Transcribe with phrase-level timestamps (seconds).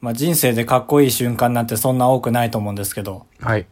[0.00, 3.66] まあ人生でかっこいい瞬間なんてそんな多くないと思うんですけど、はい。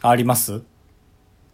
[0.00, 0.62] あります？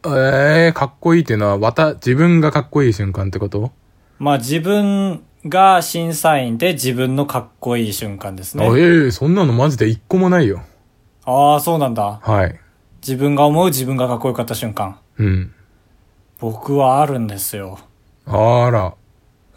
[0.06, 3.72] ええー、かっこいいっていうのは、わた、自分がかっこいい瞬間ってこと？
[4.18, 8.78] まあ自分が審査員で自分のかっこいい瞬間ですあ、ええね。
[8.78, 10.62] ー、そんなのマジで一個もないよ。
[11.24, 12.20] ああ、そうなんだ。
[12.22, 12.60] はい。
[13.02, 14.98] 自分が思う自分がかっこよかった瞬間。
[15.18, 15.54] うん。
[16.38, 17.78] 僕はあるんですよ。
[18.26, 18.94] あら。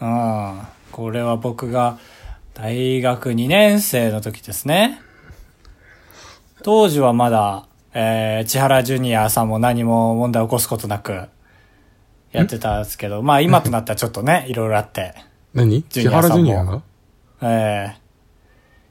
[0.01, 0.61] うん。
[0.91, 1.97] これは僕が
[2.53, 5.01] 大学2年生の時ですね。
[6.61, 11.27] 当時はまだ、えー、千原ジュニアさんも何も問題起こすことなく
[12.31, 15.15] やってたんですけど、まあ今となったらちょっとね、 いろいろあって、
[15.53, 15.81] 何？
[15.83, 16.81] 千原ジュニアが？
[17.41, 17.95] え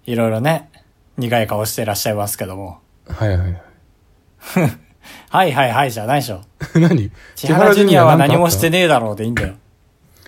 [0.07, 0.69] ー、いろいろね、
[1.17, 2.81] 苦い顔していらっしゃいますけども。
[3.09, 3.63] はいはいはい。
[5.31, 6.41] はいはいはいじゃないでしょ。
[6.75, 7.13] 何？
[7.37, 9.55] 千原ジュニアは何もしてねねえだろうでいいんだよ。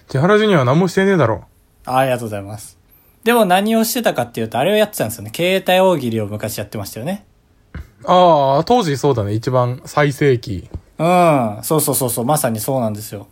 [0.08, 1.44] 千原ジュニアは何もしてねえだろ。
[1.84, 2.78] あありがとうございます。
[3.24, 5.32] でも何をしてたかっていうと、あれをやってたんですよね。
[5.34, 7.24] 携帯大喜利を昔やってましたよね。
[8.04, 9.32] ああ、当時そうだね。
[9.32, 10.68] 一番最盛期。
[10.98, 11.58] うん。
[11.62, 12.24] そうそうそうそう。
[12.24, 13.28] まさにそうなんですよ。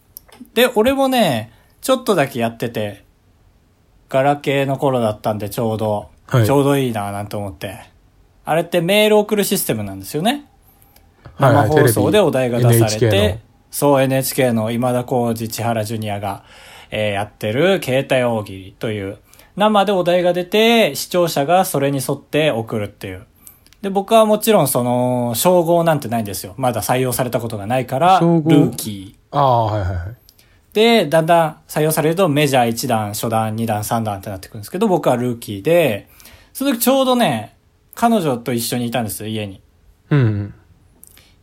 [0.54, 3.04] で、俺もね、ちょっとだけやってて、
[4.08, 7.80] ガラケーの頃だったんでちょうど、はいちょうどいいななんて思って。
[8.44, 10.46] あれってメール送るシステムなんですよね。
[11.34, 13.40] はいはい生放送でお題が出されて、
[13.70, 16.44] そう NHK の今田耕司千原ジュニアが、
[16.90, 19.18] えーやってる携帯大喜利という、
[19.56, 23.26] 生でお題が出て、視聴者がそれに沿って送るっていう。
[23.82, 26.54] で、僕はもちろんその、称号なんてないんですよ。
[26.56, 29.36] まだ採用されたことがないから、ルーキー。
[29.36, 30.16] ああ、はいはいはい。
[30.72, 36.08] で、だんだん採用されるとメジャー1段、初段、2段、3段ってなってくるんですけど、僕はルーキーで、
[36.52, 37.56] その時ちょうどね、
[37.94, 39.60] 彼女と一緒にいたんですよ、家に。
[40.10, 40.54] うんうん。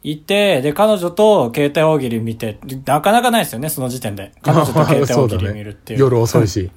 [0.02, 4.32] いて、で、彼女と携帯大喜利見て、なかなかないですよね、その時点で。
[4.42, 6.00] 彼女と携帯大喜利見るっていう。
[6.02, 6.72] 夜遅いし。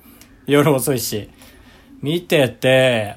[0.46, 1.30] 夜遅いし。
[2.00, 3.16] 見てて、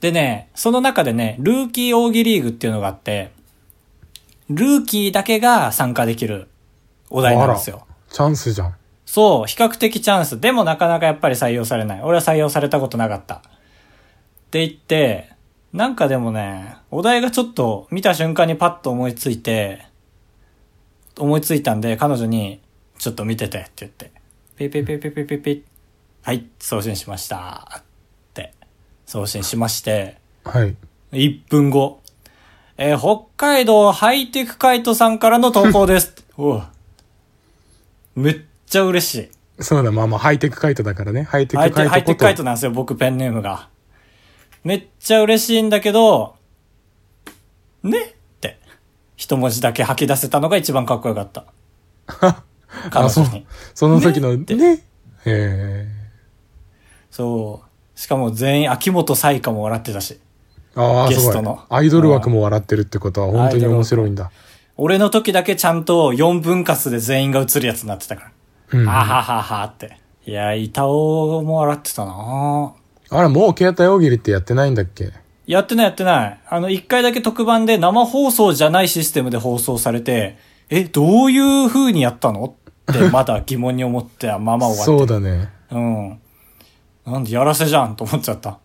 [0.00, 3.32] でね、その中でね、ルーキー大喜利リーグっていうのがあって、
[4.48, 6.48] ルーキーだけが参加できる
[7.10, 7.86] お題なんですよ。
[8.10, 8.74] チャンスじゃん。
[9.04, 10.40] そう、比較的チャンス。
[10.40, 12.02] でもなかなかやっぱり採用されない。
[12.02, 13.36] 俺は採用されたことなかった。
[13.36, 13.40] っ
[14.50, 15.30] て言って、
[15.72, 19.86] なんかでもね、お題がちょっと見た瞬間にパッと思いついて、
[21.18, 22.60] 思いついたんで彼女に、
[22.98, 24.12] ちょっと見ててって言って、
[24.56, 25.64] ピピピピピピピ
[26.22, 27.66] はい、送信しました。
[27.78, 27.82] っ
[28.34, 28.52] て、
[29.06, 30.76] 送信しまして、はい。
[31.12, 32.00] 1分後。
[32.76, 36.14] えー北海道ハイテクカイトさんからの投稿です。
[36.36, 36.62] おう
[38.16, 39.14] めっちゃ嬉し
[39.58, 39.62] い。
[39.62, 41.24] そうだ、まあまあ、ハイテクカイトだからね。
[41.24, 41.88] ハイテクカイト。
[41.88, 43.68] ハイテクカイトなんですよ、僕ペンネームが。
[44.64, 46.36] めっちゃ嬉しいんだけど、
[47.82, 47.98] ね？
[48.00, 48.58] って、
[49.16, 51.44] 一文字だけ吐き出せたのが一番かっこよかった。
[52.90, 53.46] 彼女に。。
[53.74, 54.72] その時の、ねってね？
[54.72, 55.79] へ
[57.10, 57.98] そう。
[57.98, 60.18] しかも全員、秋元才加も笑ってたし。
[60.76, 60.80] え。
[60.80, 61.62] ああ、ゲストの。
[61.68, 64.30] アイドル枠も笑ってるってことは本当に面白いんだ。
[64.76, 68.22] 俺の時だけちゃんと4分割で全員が映るやつになってたか
[68.72, 68.80] ら。
[68.80, 68.88] うん。
[68.88, 69.98] あはははって。
[70.24, 72.72] いや、板尾も笑ってたな
[73.10, 75.12] あれ、もう携帯大喜利ってやってないんだっけ？
[75.46, 76.40] やってないやってない。
[76.48, 80.38] あの、一回だけ特番で生放送じゃないシステムで放送されて、
[80.68, 82.54] え、どういう風にやったの？
[82.90, 84.84] ってまだ疑問に思ってたまま終わって。
[84.84, 85.48] そうだね。
[85.72, 86.20] うん。
[87.06, 88.58] なんでやらせじゃんと思っちゃった。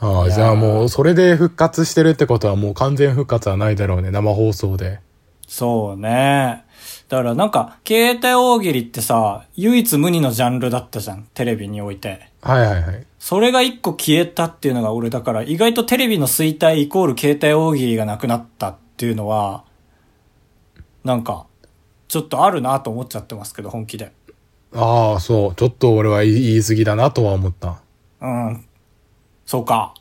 [0.00, 4.10] ああ、じゃあもう、それで復活してるってことはもう完全復活はないだろうね。
[4.10, 5.00] 生放送で。
[5.46, 6.64] そうね。
[7.08, 11.24] だからなんか、携帯大喜利ってさ、唯一無二のジャンルだったじゃん。
[11.34, 12.30] テレビにおいて。
[12.40, 13.06] はいはいはい。
[13.18, 19.64] それが一個消えたっていうのが俺だから、意外とテレビの衰退イコール携帯大喜利がなくなったっていうのは、
[21.04, 21.46] なんか、
[22.08, 24.12] ちょっとあるなと思っちゃってますけど、本気で。
[24.72, 25.54] ああ、そう。
[25.54, 27.80] ちょっと俺は言い過ぎだなとは思った。
[28.20, 28.64] うん。
[29.46, 29.94] そうか。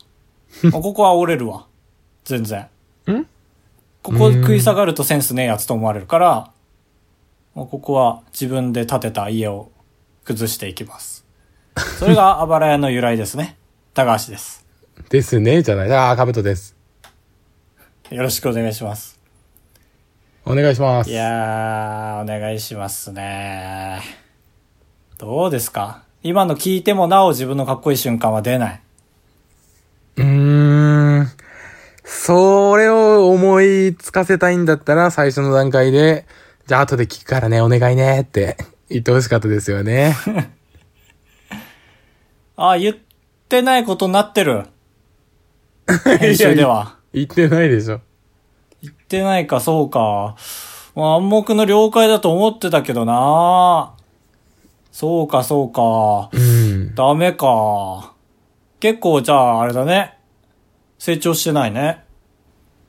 [0.71, 1.65] ここは折れるわ。
[2.23, 2.67] 全然。
[3.07, 3.25] ん？
[4.01, 6.51] ここ食い下がるとセンスねえやつと思われるから、
[7.53, 9.71] もうここは自分で建てた家を
[10.23, 11.25] 崩していきます。
[11.97, 13.57] それがあばら屋の由来ですね。
[13.93, 14.65] 高橋です。
[15.09, 15.91] ですね、じゃない。
[15.91, 16.75] ああ、かぶとです。
[18.09, 19.19] よろしくお願いします。
[20.45, 21.09] お願いします。
[21.09, 24.18] いやー、お願いしますね。
[25.19, 26.03] どうですか？
[26.23, 28.81] 今の聞いてもなお自分のかっこいい瞬間は出ない。
[30.15, 31.27] うーん。
[32.05, 36.25] それを思いつかせたいんだったら、最初の段階で、
[36.67, 38.55] じゃあ後で聞くからね、お願いねって
[38.89, 40.15] 言ってほしかったですよね。
[42.55, 42.95] あ、言っ
[43.49, 44.67] てないことになってる。
[46.19, 46.95] 編集では。
[47.13, 47.99] 言ってないでしょ。
[48.81, 50.37] 言ってないか、そうか。
[50.95, 53.91] まあ暗黙の了解だと思ってたけどな
[54.91, 56.29] そうか、そうか。
[56.31, 56.95] うん。
[56.95, 58.13] ダメか。
[58.79, 60.17] 結構、じゃあ、あれだね。
[60.97, 62.03] 成長してないね。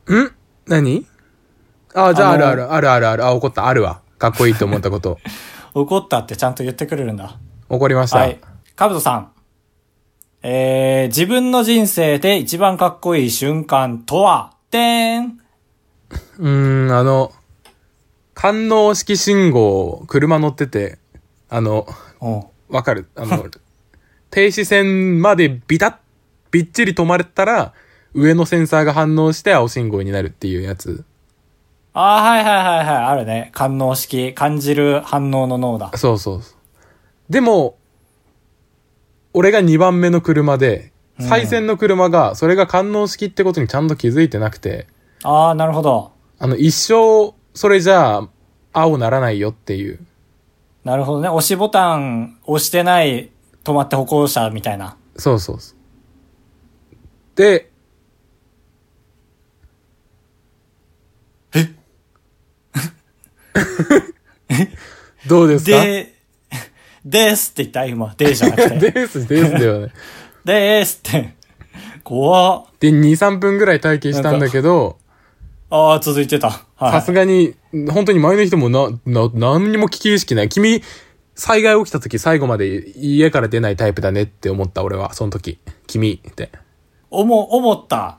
[0.08, 0.32] ん？
[0.66, 1.06] 何？
[1.94, 3.24] あ、じゃああるある、あるあるある。
[3.24, 4.00] あ、怒った、あるわ。
[4.18, 5.18] かっこいいと思ったこと。
[5.74, 7.36] 怒ったってちゃんと言ってくれるんだ。
[7.68, 8.18] 怒りました。
[8.18, 8.40] はい。
[8.74, 9.32] かぶとさん。
[10.42, 15.40] えー、自分の人生で一番かっこいい瞬間とは、でーん。
[16.38, 17.32] うーん、あの、
[18.34, 20.98] 感能式信号、車乗ってて、
[21.50, 21.86] あの、
[22.68, 23.08] わかる？
[23.16, 23.44] あの、
[24.30, 25.94] 停止線までビタッ、
[26.50, 27.72] びっちり止まれたら、
[28.14, 31.04] 上のセンサーが反応して青信号になるっていうやつ。
[31.92, 33.04] あーはいはいはいはい。
[33.04, 33.50] あるね。
[33.52, 34.32] 感能式。
[34.32, 35.90] 感じる反応の脳だ。
[35.96, 36.40] そうそう。
[37.28, 37.76] でも、
[39.32, 44.86] 俺が2番目の車で、うん再選の車が、それが感能式ってことにちゃんと気づいてなくて、
[45.22, 46.12] あー、なるほど。
[46.38, 48.28] あの、一生、それじゃあ、
[48.72, 49.98] 青ならないよっていう。
[50.84, 51.28] なるほどね。
[51.28, 53.30] 押しボタン押してない
[53.64, 54.96] 止まって歩行者みたいな。
[55.16, 55.76] そうそうそう。
[57.36, 57.70] で、
[65.28, 65.82] どうですか？
[65.84, 66.14] で、
[67.04, 67.84] ですって言った？
[67.86, 68.14] 今。
[68.16, 68.78] でじゃなくて。
[68.90, 69.92] です、ですだよね。
[70.44, 71.34] でーすって。
[72.02, 72.64] 怖っ。
[72.80, 74.98] で、2、3分ぐらい体験したんだけど、
[75.70, 76.50] ああ、続いてた。
[76.76, 76.92] はい。
[76.92, 77.54] さすがに、
[77.90, 80.48] 本当に前の人もな、な、何にも危機意識ない。
[80.48, 80.82] 君、
[81.36, 85.58] 災害起きた時最後まで家から出ないタイプだねって思った俺は、その時。
[85.86, 86.50] 君って。
[87.10, 88.18] 思、思った。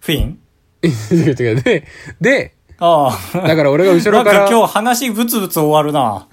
[0.00, 0.38] フィン？
[0.82, 1.62] 違う違う。
[1.62, 1.84] で、
[2.20, 3.38] で、ああ。
[3.46, 6.28] だから俺が後ろからなんか今日話ブツブツ終わるな。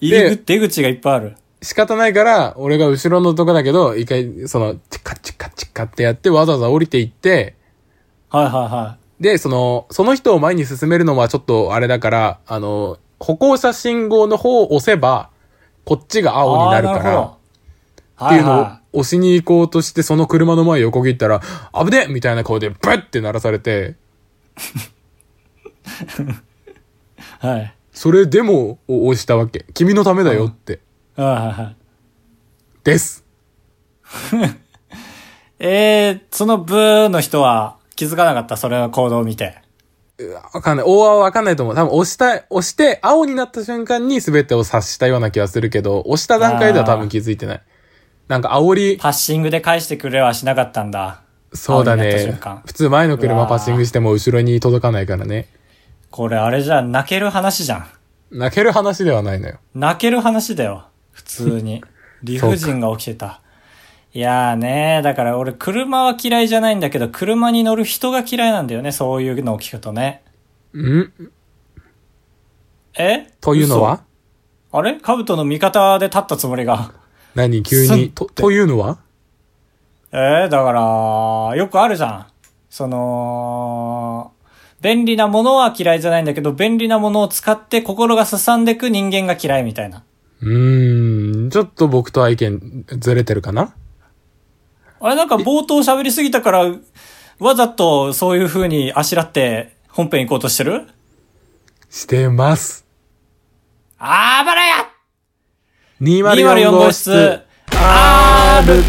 [0.00, 1.36] 入り口、出口がいっぱいある。
[1.62, 7.54] 仕方ないから、俺が後ろのとこだけど、一回、その、チカチカチカってやって、わざわざ降りていって、
[8.30, 15.30] はいはいはで、その、その人を前に進めるのはちょっとあれだから、あの、歩行者信号の方を押せば、
[15.84, 16.34] こっちがい。
[16.36, 17.36] 青になるから、
[18.26, 21.40] っていうのをは押しに行こうとして、その車の前横切ったら、
[21.74, 23.96] 危ねえみたいな顔で、ブッって鳴らされて、
[27.42, 27.58] いはい。
[27.58, 27.74] はい。
[27.92, 29.66] それでもを押したわけ。
[29.74, 30.80] 君のためだよって。
[31.16, 31.76] はいはいはい。
[32.84, 33.24] です。
[35.58, 39.58] えー、そのブーの人は気づかなかった、それの行動を見て。
[40.54, 40.86] わかんない。
[40.86, 41.74] 大はわかんないと思う。
[41.74, 47.62] 多分押した、押して、青になった瞬間に全てを察したような気がするけど、押した段階では多分気づいてない。
[48.26, 51.20] なんか煽り、パッシングで返してくれはしなかったんだ。
[51.52, 52.62] そうだね間。
[52.64, 55.48] 普通前の車パッシングしても後ろに届かないからね。
[56.10, 57.86] これあれじゃ泣ける話じゃん。
[58.30, 59.58] 泣ける話ではないのよ。
[59.74, 60.86] 泣ける話だよ。
[61.12, 61.84] 普通に。
[62.24, 63.42] 理不尽が起きてた。
[64.12, 70.22] いやーねだから俺車は嫌いじゃないんだけど、車に乗る人が嫌いなんだよね、そういうのを聞くとね。
[70.74, 71.12] ん？
[72.98, 73.32] え？
[73.40, 74.02] というのは？
[74.72, 75.00] 嘘あれ？
[75.00, 76.92] 兜の味方で立ったつもりが。
[77.34, 77.62] 何？
[77.62, 78.10] 急に？
[78.10, 78.98] と、というのは？
[80.12, 82.26] えー、だから、よくあるじゃん。
[82.68, 84.32] その、
[84.80, 90.02] 便利なものは嫌いじゃないんだけど、便利なものを使って心がすさんでく人間が嫌いみたいな。
[90.40, 93.74] うーん、ちょっと僕とは意見ずれてるかな？
[95.02, 96.74] あれなんか冒頭喋りすぎたから、
[97.38, 100.86] わざとそういう風にあしらって本編行こうとしてる？
[101.88, 102.84] してます。
[103.98, 104.90] あばらや
[106.02, 107.42] 204 !204 号室号室
[107.76, 108.82] R!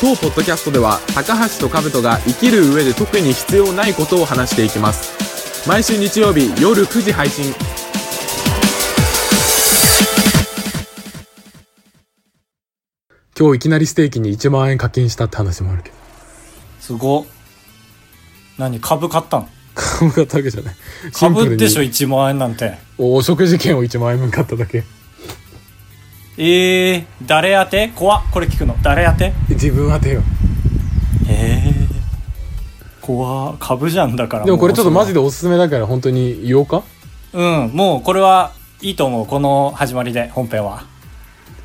[0.00, 7.52] 当ポッドキャストでは高橋と兜が生きる上で特に必要ないことを話していきます毎週日曜日夜9時配信
[13.40, 15.96] 今日いきなりステーキに1万円課金したって話もあるけど
[16.78, 17.24] すごっ。
[18.58, 19.48] 何株買ったの？
[19.74, 20.74] 株買ったわけじゃない
[21.14, 22.78] 株でしょ、1万円なんて。
[22.98, 24.84] お食事券を1万円分買っただけ
[26.36, 27.92] えー、誰当て？
[27.96, 28.30] 怖っ。
[28.30, 28.76] これ聞くの。
[28.82, 29.32] 誰当て？
[29.48, 30.20] 自分当てよ
[31.30, 33.06] えー。
[33.06, 34.44] 怖っ株じゃんだから。
[34.44, 35.14] でもこれちょっとマジで。
[35.14, 36.82] でおすすめだから本当に言おうか？
[37.32, 39.26] うん、もうこれはいいと思う。
[39.26, 40.84] この始まりで、本編は。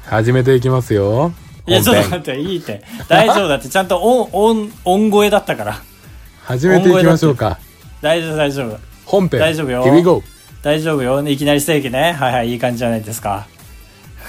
[0.06, 1.34] 始めていきますよ
[1.68, 2.84] いや、ちょっと待って、いいって。
[3.08, 5.82] 大丈夫だって、ちゃんと音、音、音声だったから。
[6.44, 7.60] 始めていきましょうか
[8.02, 8.80] 大丈夫、大丈夫。
[9.06, 9.84] 本編大丈夫よ
[10.62, 11.28] 大丈夫よ。
[11.28, 12.14] いきなりステーキね。
[12.14, 13.48] はいはい、いい感じじゃないですか。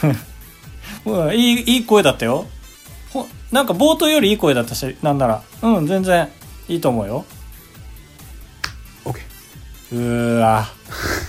[1.05, 2.47] うん、いい、いい声だったよ。
[3.13, 5.43] ほなんか冒頭よりいい声だったし、なんなら。
[5.63, 6.29] うん、全然
[6.69, 7.25] いいと思うよ。
[9.05, 9.19] OK
[9.93, 10.67] うーわ。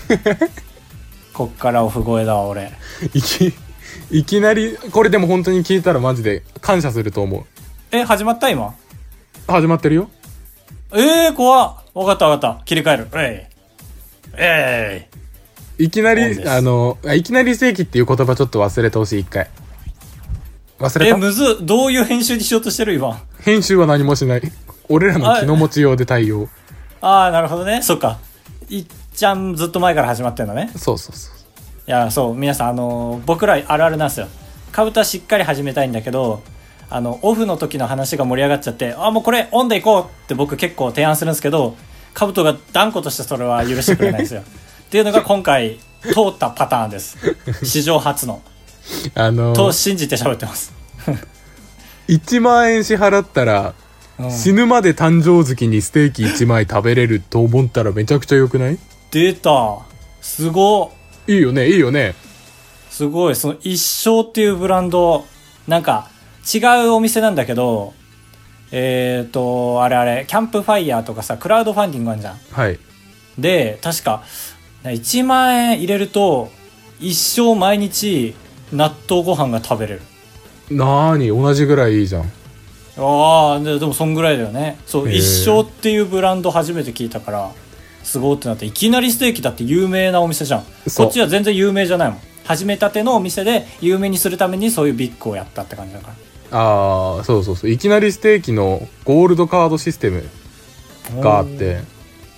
[1.34, 2.72] こっからオフ声だわ、俺。
[3.14, 3.54] いき
[4.10, 7.44] いきなりこれでも本当に聞いたらマジで感謝すると思う
[7.92, 8.74] え、始まった今？
[9.48, 10.10] 始まってるよ
[10.92, 11.76] えー、怖っ。
[11.94, 12.64] わかったわかった。
[12.66, 13.08] 切り替える。
[13.14, 14.38] えい。
[14.38, 15.10] え
[15.80, 19.50] いきなり、あの、あいきなりステーキっていう言葉ちょっと忘れてほしい、一回。
[20.80, 23.22] 忘れえ、たむず、どういう編集にしようとしてる今？
[23.42, 24.42] 編集は何もしない。
[24.90, 26.48] 俺らの気の持ちようで対応。
[27.02, 27.82] ああ、なるほどね。
[27.82, 28.20] そっか。
[28.70, 30.72] いっちゃんずっと前から始まってんのね。
[30.76, 31.37] そうそうそう。
[31.88, 34.28] いや、そう、皆さん、あのー僕らあるあるなんですよ。
[34.72, 36.44] カブトはしっかり始めたいんだけど、
[36.90, 41.76] あの、オフの時の話が盛り上がっちゃって、あ、もうこれ、オンでいこうって僕結構提案するんですけど、
[42.14, 44.42] カブトが断固としてそれは許してくれないんですよ。
[44.88, 47.18] っていうのが今回、通ったパターンです。
[47.64, 48.42] 史上初の。
[49.16, 50.74] あの、と信じて喋ってます。
[52.10, 53.74] 1万円支払ったら、
[54.20, 58.80] うん死ぬまで誕生月にステーキ1枚食べれると思ったらめちゃくちゃ良くない？
[59.12, 59.78] 出た。
[60.22, 60.92] すご
[61.28, 62.16] いいよね、いいよね。
[62.90, 63.36] すごい。
[63.36, 65.26] その一生っていうブランド、
[65.68, 66.10] なんか
[66.54, 67.94] 違うお店なんだけど、
[68.72, 72.38] えっ、ー、と、あれあれ、キャンプファイヤーとかさ、クラウドファンディングあるじゃん。
[72.52, 72.80] はい。
[73.38, 74.24] で、確か、
[74.84, 76.50] 1万円入れると、
[77.00, 78.34] 一生毎日
[78.72, 80.02] 納豆ご飯が食べれる。
[80.72, 82.32] なーに、同じぐらいいいじゃん。
[83.00, 84.80] ああ、ででもそんぐらいだよね。
[84.86, 87.52] そう、一生っていうブランド初めて聞いたから、
[88.08, 90.64] すごいってなって、いきなりステーキだって有名なお店じゃん。
[90.96, 92.20] こっちは全然有名じゃないもん。
[92.46, 96.14] 始めたてのお店で有名にするためにそういうビッグをやったって感じだか
[96.52, 96.58] ら。
[96.58, 97.70] ああ、そうそうそう。
[97.70, 100.24] いきなりステーキのゴールドカードシステム
[101.20, 101.82] があって、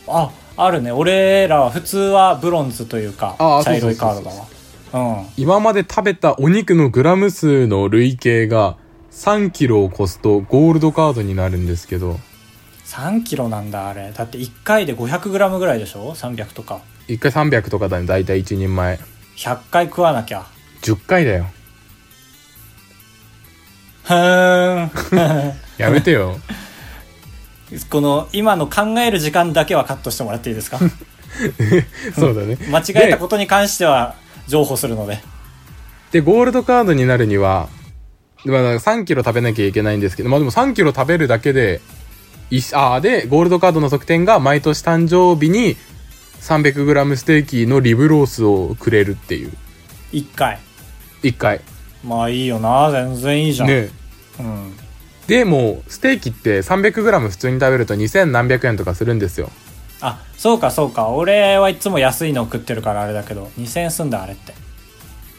[0.07, 0.91] あ、あるね。
[0.91, 5.19] 俺らは普通はブロンズというか茶色いカードだわ。
[5.19, 5.25] うん。
[5.37, 8.75] 今まで食べたお肉のグラム数の累計が
[9.11, 12.19] 3キロを超すとゴールドカードになるんですけど、
[12.89, 14.11] 3キロなんだ、あれ。
[14.11, 16.81] だって1回で500グラムぐらいでしょ ?300 とか。
[17.07, 18.99] 1回300とかだね、だいたい1人前。
[19.37, 20.45] 100回食わなきゃ。
[20.81, 21.45] 10回だよ。
[24.03, 25.53] ふーん。
[25.77, 26.39] やめてよ。
[27.91, 30.79] この今の考える時間だけはカットしてもらっていいですか？
[32.17, 32.57] そうだね。
[32.71, 34.15] 間違えたことに関しては
[34.47, 35.19] 情報するので。
[36.11, 37.69] で、ゴールドカードになるには、
[38.45, 41.98] まあ、3キロ食べなきゃいけないんですけど、まあでも3キロ食べるだけで、い
[42.73, 45.77] あーで、ゴールドカードの特典が毎年誕生日に
[46.41, 49.51] 300g ステーキのリブロースをくれるっていう。
[50.13, 50.59] 1回。
[51.21, 51.61] 1回。
[52.03, 52.89] まあいいよな。
[52.91, 53.67] 全然いいじゃん。
[53.67, 53.89] ね
[54.39, 54.73] うん。
[55.27, 59.51] で、もう、ステーキって 300g 普通に食べると2000何百円とかするんですよ。
[60.01, 61.09] あ、そうかそうか。
[61.09, 64.53] 俺はいつも安いの食ってるからあれだけど、2000円すんだあれって。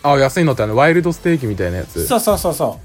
[0.03, 2.07] あ、安いのってあの、ワイルドステーキみたいなやつ。
[2.07, 2.79] そうそうそうそ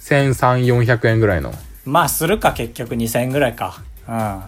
[0.00, 1.52] 1300、400円ぐらいの。
[1.88, 1.92] う。
[1.92, 3.82] まあするか結局2000円ぐらいか。
[4.08, 4.42] うん。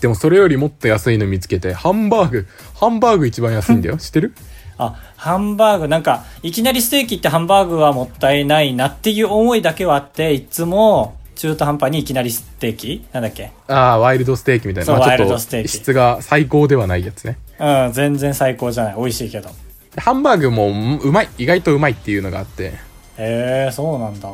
[0.00, 3.98] でもそれよりもっと安いの見つけて、ハンバーグ、ハンバーグ一番安いんだよ。
[4.02, 4.34] 知ってる？
[4.78, 13.06] あ、ハンバーグ、なんか、いきなりステーキってハンバーグはもったいないなっていう思いだけはあって、いつも中途半端にいきなりステーキ？
[13.12, 13.52] なんだっけ？
[13.68, 14.86] ああ、ワイルドステーキみたいな。
[14.86, 17.38] そうワイルドステーキ質が最高ではないやつね。
[17.60, 18.96] うん、全然最高じゃない。
[18.96, 19.50] 美味しいけど。
[19.98, 20.68] ハンバーグも
[21.00, 21.28] うまい。
[21.38, 22.72] 意外とうまいっていうのがあって。
[23.18, 24.28] へえそうなんだ。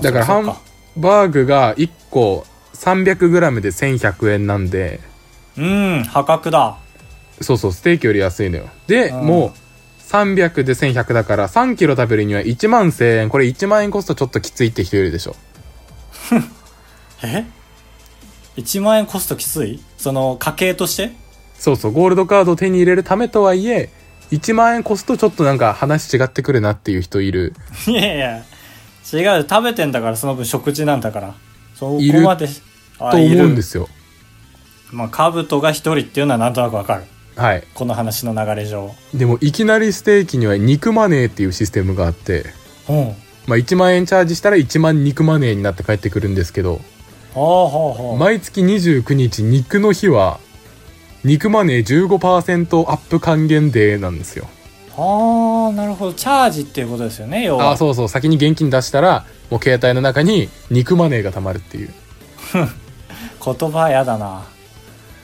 [0.00, 0.56] だからハン
[0.96, 2.44] バーグが1個
[2.74, 5.00] 300g で1100円なんで、
[5.56, 6.76] うん、破格だ。
[7.40, 8.68] そうそう、ステーキより安いのよ。
[8.86, 9.52] で、うんもう、
[10.10, 13.28] 300で1100だから、3キロ食べるには1万1000円。
[13.28, 15.36] これ1万円コストちょっときついって人いるでしょ。
[17.22, 17.44] え
[18.56, 19.80] ?1 万円コストきつい？
[19.96, 21.12] その家計として？
[21.58, 23.90] そうそう、ゴールドカードを手に入れるためとはいえ、
[24.30, 27.54] 1万円コストちょっとなんか話違ってくるなっていう人いる。
[27.86, 28.44] いやいや、
[29.12, 29.46] 違う。
[29.48, 31.34] 食べてんだから、その分食事なんだから。
[31.74, 32.48] そこまで。
[32.98, 33.88] あと思うんですよ。
[34.92, 37.04] まあ、カブトが一人っていうのはなんとなくわかる。
[37.36, 37.64] はい。
[37.74, 38.94] この話の流れ上。
[39.14, 42.46] でも、いきなりステーキには肉マネーっていうシステムがあって、
[42.88, 43.14] うん。
[43.46, 46.80] まあ1万円チャージしたら1万肉マネーになって帰ってくるんですけど。
[48.18, 50.40] 毎月29日肉の日は、
[51.24, 54.48] 肉マネー15%アップ還元デーなんですよ。
[55.02, 56.12] ああ、なるほど。
[56.12, 57.72] チャージっていうことですよね、要は。
[57.72, 61.90] あ、そうそう、先に現金出したら、もう携帯の中に肉マネーが貯まるっていう。
[62.52, 64.44] 言葉やだな。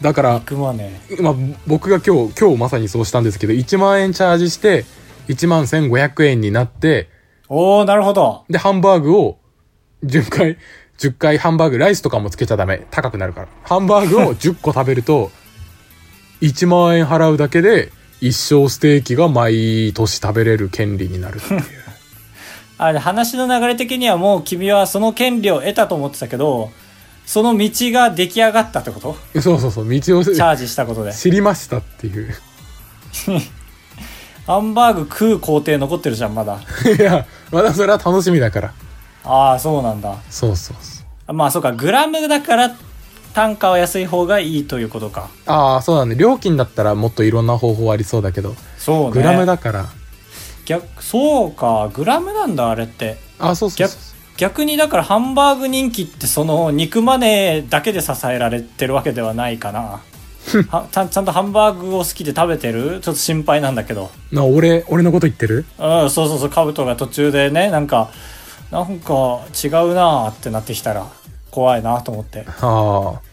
[0.00, 1.00] だから、肉まね。
[1.20, 1.34] まあ、
[1.66, 4.84] 僕が今日、今日まさにそうしたんですけど、1万円チャージして、
[5.28, 7.08] 1万1500円になって、
[7.48, 8.44] おー、なるほど。
[8.48, 9.38] で、ハンバーグを、
[10.04, 10.58] 10回、
[10.98, 12.86] 10回ハンバーグ、ライスとかもつけちゃダメ。
[12.90, 13.48] 高くなるから。
[13.62, 15.30] ハンバーグを10個食べると、
[16.40, 21.62] 1万円払うだけで、一生ステーキが毎年食べれる権利になるっていう。
[22.78, 26.70] あれ、話の流れ的にはもう君はその権利を得たと思ってたけど、
[27.24, 29.40] その道が出来上がったってこと？
[29.40, 31.12] そうそうそう、道をチャージしたことで。
[31.12, 32.34] 知りましたっていう。
[34.46, 36.60] ハンバーグ食う工程残ってるじゃん、まだ。
[36.98, 38.72] いや、まだそれは楽しみだから。
[39.24, 40.14] ああ、そうなんだ。
[40.30, 41.32] そうそうそう。
[41.32, 42.76] まあそうか、グラムだから
[43.36, 45.28] 単価は安い方がいいということか。
[45.44, 46.06] ああ、そうだ。
[46.06, 46.14] ね。
[46.14, 49.10] 料金だったらもっといろんな方法ありそうだけど、そうね。
[49.10, 49.84] グラムだから。
[50.64, 51.90] 逆そうか。
[51.92, 53.18] グラムなんだあれって。
[53.38, 54.00] あそうそう逆そう。
[54.38, 60.00] 逆にだからハンバーグ人気ってその肉マネーだけで支えられてるわけではないかな。
[60.70, 63.00] はちゃんとハンバーグを好きで食べてる？
[63.02, 64.10] ちょっと心配なんだけど。
[64.32, 65.66] な、俺、俺のこと言ってる？
[65.78, 66.48] うんそうそうそう。
[66.48, 68.08] カブトが途中でねなんか
[68.70, 71.06] なんか違うなーってなってきたら
[71.50, 72.46] 怖いなと思って。
[72.62, 73.25] ああ。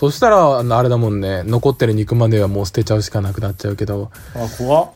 [0.00, 1.42] そしたら、あのあれだもんね。
[1.42, 4.10] 残ってる肉まではもう捨てちゃうしかなくなっちゃうけど。
[4.34, 4.90] あ怖っ。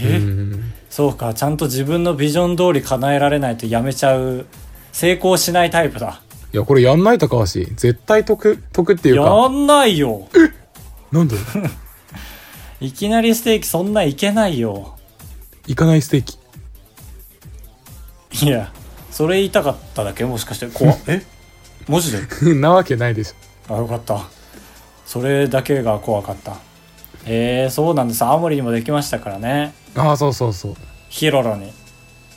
[0.00, 0.72] え、うん。
[0.88, 1.34] そうか。
[1.34, 4.46] ちゃんと自分のビジョン通り叶えられないとやめちゃう。
[4.90, 6.22] 成功しないタイプだ。
[6.50, 7.44] いや、これやんない高橋。
[7.44, 9.22] 絶対得、得っていうか。
[9.24, 10.26] やんないよ。
[11.12, 11.36] なんで？
[12.80, 14.96] いきなりステーキそんないけないよ。
[15.66, 16.38] 行かないステーキ。
[18.46, 18.72] いや
[19.10, 20.24] それ言いたかっただけ？
[20.24, 20.68] もしかして。
[20.68, 20.98] 怖っ。
[21.06, 21.22] え？
[21.86, 22.20] マジで？
[22.56, 23.34] なわけないでしょ。
[23.68, 24.20] あよかった。
[25.04, 26.56] それだけが怖かった。
[27.26, 28.24] えー、そうなんです。
[28.24, 29.74] 青森にもできましたからね。
[29.96, 30.74] ああ、そうそうそう。
[31.08, 31.72] ヒロロに。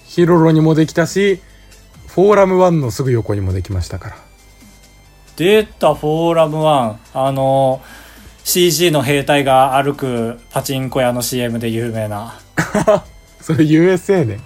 [0.06, 1.42] ヒロロにもできたし、
[2.08, 4.16] フォーラム1のすぐ横にもできましたから。
[5.36, 7.82] 出たフォーラム1あの
[8.44, 12.34] CG の兵隊が歩くパチンコ屋の CM で有名な。
[13.42, 14.40] それ USA ね。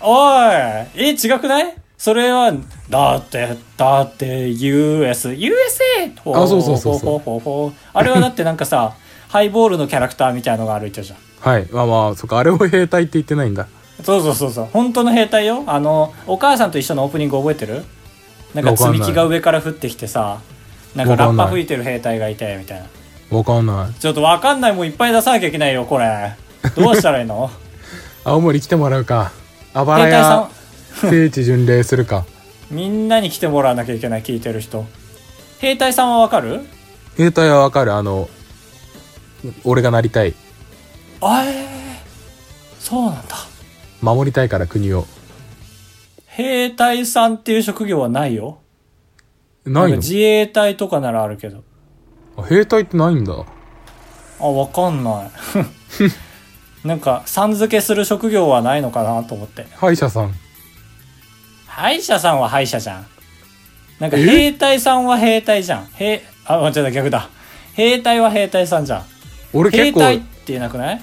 [0.00, 0.52] おい
[0.94, 1.74] え違くない？
[2.02, 2.50] それは
[2.88, 5.52] だってだって US USA
[6.34, 7.18] あそうそうそうそう。
[7.18, 8.94] ほほほほあれはだってなんかさ
[9.28, 11.18] ハイボールのキャラクターみたいのが歩いてるじゃん。
[11.46, 11.66] はい。
[11.70, 13.68] まあまあ、そっか、あれを兵隊って言ってないんだ。
[14.02, 14.68] そうそうそうそう。
[14.72, 15.62] 本当の兵隊よ。
[15.66, 17.84] あのお母さんと一緒のオープニング覚えてる？
[18.54, 20.38] なんか積み木が上から降ってきてさ
[20.96, 22.82] なんかラッパ吹いてる兵隊がいてみたい
[23.30, 23.36] な。
[23.38, 24.00] わかんない。
[24.00, 24.72] ちょっとわかんない。
[24.72, 26.32] もんいっぱい出さなきゃいけないよこれ。
[26.74, 27.50] どうしたらいいの？
[28.24, 29.32] 青森来てもらうか。
[29.74, 30.48] あばら屋、
[31.00, 32.24] 聖地巡礼するか。
[32.72, 34.86] んみんなに来てもらわなきゃいけない聞いてる人
[35.58, 36.60] 兵隊さんはわかる？
[37.16, 37.94] 兵隊はわかる。
[37.94, 38.28] あの、
[39.64, 40.34] 俺がなりたい。
[41.20, 43.36] あえー、そうなんだ
[44.00, 45.06] 守りたいから国を。
[46.26, 48.58] 兵隊さんっていう職業はないよ
[49.66, 49.88] ないの？
[49.88, 51.62] んか自衛隊とかならあるけど
[52.36, 53.34] あ兵隊ってないんだ。
[54.42, 55.30] あわかんない
[56.88, 60.34] なんかさん付けする職業はないのかなと思って歯医者さん。
[61.80, 63.06] 歯医者さんは歯医者じゃん
[63.98, 64.22] なんかえ？
[64.22, 67.28] 兵隊さんは兵隊じゃん兵あ間違えた逆だ
[67.74, 69.04] 兵隊は兵隊さんじゃん
[69.52, 71.00] 俺結構、兵隊って言えなくない？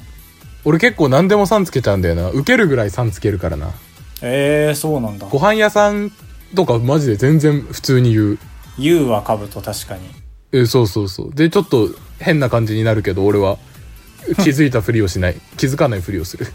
[0.66, 2.30] 俺結構何でもさんつけちゃうんだよな。
[2.30, 3.72] 受けるぐらいさんつけるからな。
[4.22, 6.12] えー、そうなんだご飯屋さん
[6.56, 8.40] とかマジで全然普通に言う。
[8.78, 10.02] U は兜確かに
[10.52, 11.34] え、そうそうそう。
[11.34, 13.58] で、ちょっと変な感じになるけど、俺は
[14.44, 15.36] 気づいたふりをしない。
[15.58, 16.48] 気づかないふりをする。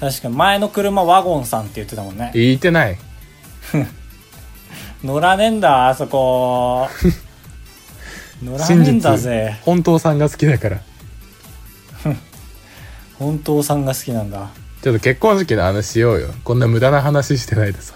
[0.00, 2.98] 確かに前の車ワゴンさんって言ってたもんね言ってない。
[5.04, 6.88] 乗らねえんだあそこ
[8.42, 10.80] 乗らねえんだぜ本当さんが好きだから。
[13.18, 14.50] 本当さんが好きなんだ
[14.82, 16.30] ちょっと結婚式の話しようよ。
[16.42, 17.94] こんな無駄な話してないでさ。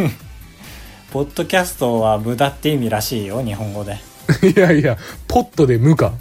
[1.12, 3.98] ポッドキャストは無駄って意味らしいよ日本語で
[4.42, 6.12] いやいや、ポットで無か。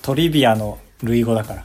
[0.00, 1.64] トリビアの類語だから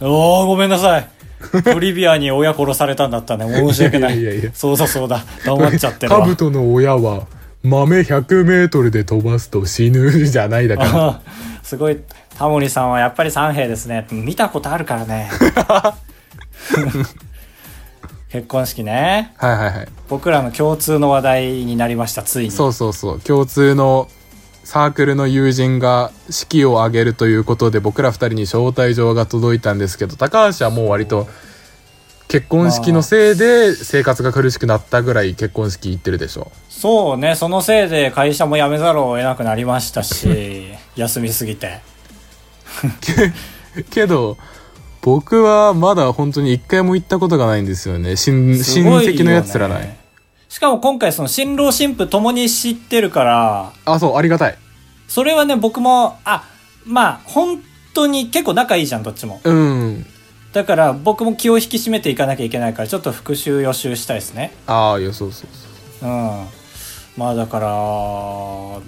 [0.00, 1.08] おーごめんなさい
[1.64, 3.46] トリビアに親殺されたんだったね。
[3.46, 4.20] 申し訳ない。
[4.20, 5.24] いやいやいやそうだそうだ。
[5.44, 6.20] 黙っちゃってるわ。
[6.20, 7.26] カブトの親は
[7.62, 10.90] 豆100メートルで飛ばすと死ぬじゃないだから。
[10.94, 11.20] あ
[11.62, 11.98] すごい。
[12.38, 14.06] タモリさんはやっぱり三兵ですね。
[14.10, 15.30] 見たことあるからね。
[18.30, 19.32] 結婚式ね。
[19.36, 19.88] はいはいはい。
[20.08, 22.50] 僕らの共通の話題になりましたついに。
[22.50, 23.20] そうそうそう。
[23.20, 24.08] 共通の
[24.66, 31.28] サークルの友人が式を挙げるということで僕ら二人に招待状が届いたんですけど、高橋はもう割と
[32.26, 36.50] 結婚式のせいで生活が苦しくなったぐらい結婚式行ってるでしょ。
[36.68, 41.78] そうねそのせいで会社も辞めざるを得なくなりましたし 休みすぎて
[43.92, 44.36] けど、
[45.00, 48.16] 僕はまだ本当に一回も行ったことがないんですよね。
[48.16, 49.96] 親戚のやつらない。
[50.56, 54.56] しかも今回その新郎新婦ともに知ってるからあ、そう、ありがたい。
[55.06, 56.44] それはね僕もあ
[56.86, 60.06] まあ本当に結構仲いいじゃんどっちもうん。
[60.54, 65.48] だから僕も気を引き締めていかなきゃいけないからちょっと復習予習したいですねああ、いや、そうそう
[66.00, 66.10] そう。
[66.10, 66.46] うん
[67.18, 67.58] まあだか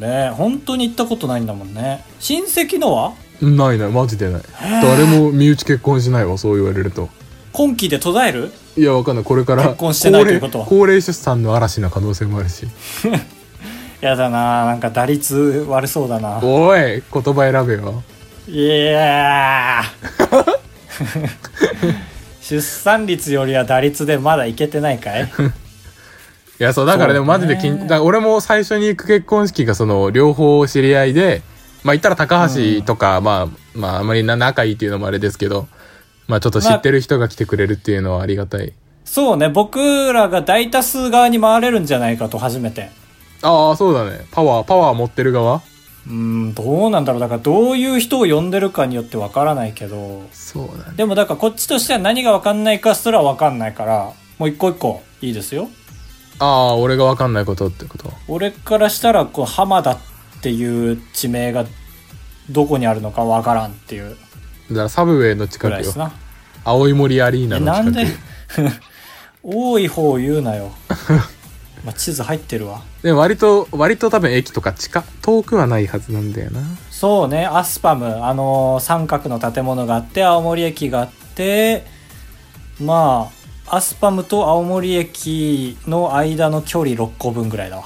[0.01, 3.13] らね本当に行ったことないんだもんね親戚のは？
[3.43, 4.43] ないない、マジでない。
[4.59, 7.11] 誰も身内結婚しないわ、そう言われると。
[7.53, 8.53] 今期で途絶える？
[8.79, 9.25] いや、わかんない。
[9.25, 12.67] これから、結婚してないということは高齢出産の嵐な可能性もあるし。
[14.01, 18.05] やだななんか打率悪そうだなおい、言葉選べよ。
[18.47, 20.55] いやー
[22.41, 25.25] 出産率よりは打率でまだいけてないかい？
[25.29, 27.59] いや、そう、だからでもマジで
[27.99, 31.43] 俺も最初に行く結婚式がその、両方知り合いで、
[31.83, 35.67] まあ言ったら高橋とか、まあ、まああまりな仲いいっていうのもあれですけど、
[36.29, 38.73] まあちょっと知ってる人が来てくれるっていうのはありがたい。
[39.05, 42.91] そうね、僕らが大多数側に回れるんじゃないかと初めて。
[43.43, 44.27] ああ、そうだね。
[44.31, 45.57] パワー、パワー持ってる側？
[46.07, 47.21] うーん、どうなんだろう。
[47.21, 50.27] だからどういう人を呼んでるかによってわからないけど。
[50.33, 50.97] そうだね。
[50.97, 55.69] でもだからこっちとしては何がわかんないかすらわかんないから、もう一個一個いいですよ。
[56.39, 58.13] ああ、俺がわかんないことってこと？
[58.29, 59.99] 俺からしたら、こう、浜田っ
[60.43, 61.65] ていう地名が
[62.51, 64.17] どこにあるのかわからんっていう
[64.71, 66.13] だからサブウェイのぐ近くよ。
[66.65, 68.07] 青い森アリーえ、ナのなん近で？
[68.07, 68.71] く。、
[69.43, 70.71] 多い方言うなよ。
[71.85, 72.83] まあ、地図入ってるわ。
[73.03, 76.61] でも割と、割と多分駅とか近、遠くはないはずなんだよな。
[76.91, 81.87] そうね、アスパム、あのー三角の建物があって、青森駅があって、
[82.81, 83.31] ま
[83.69, 87.85] あ、アスパムと青森駅の間の距離6個分ぐらいだわ。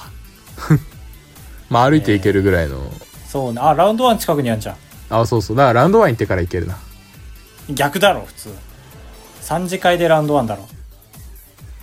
[1.69, 2.79] まあ歩いて行けるぐらいの。
[3.29, 4.75] そうね、あ、ラウンドワン近くにあるじゃん。
[5.19, 5.57] あそうそう。
[5.57, 6.77] だからラウンドワイン行ってから行けるな。
[7.69, 8.49] 逆だろ、普通。
[9.41, 10.67] 3次会でラウンドワンだろ。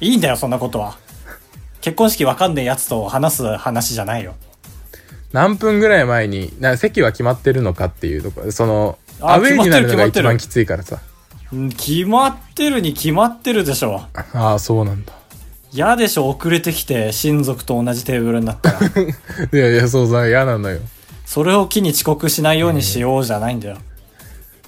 [0.00, 0.96] いいんだよ、そんなことは。
[1.80, 4.34] 結婚式わかんねえやつと話す話じゃないよ。
[5.32, 11.00] 何分ぐらい前に、な席は決まってるのかっていうところ、その、あアウェイになるのが決まってる一番きついからさ。
[11.52, 14.02] うん決まってるに決まってるでしょ。
[14.34, 15.12] ああ、そうなんだ。
[15.72, 18.78] 嫌でしょ、遅れてきて親族と同じテーブルになったら。
[19.52, 20.80] いやいや、そうさ、嫌なのよ。
[21.30, 23.76] それを機に遅刻しないようにしようじゃないんだよ。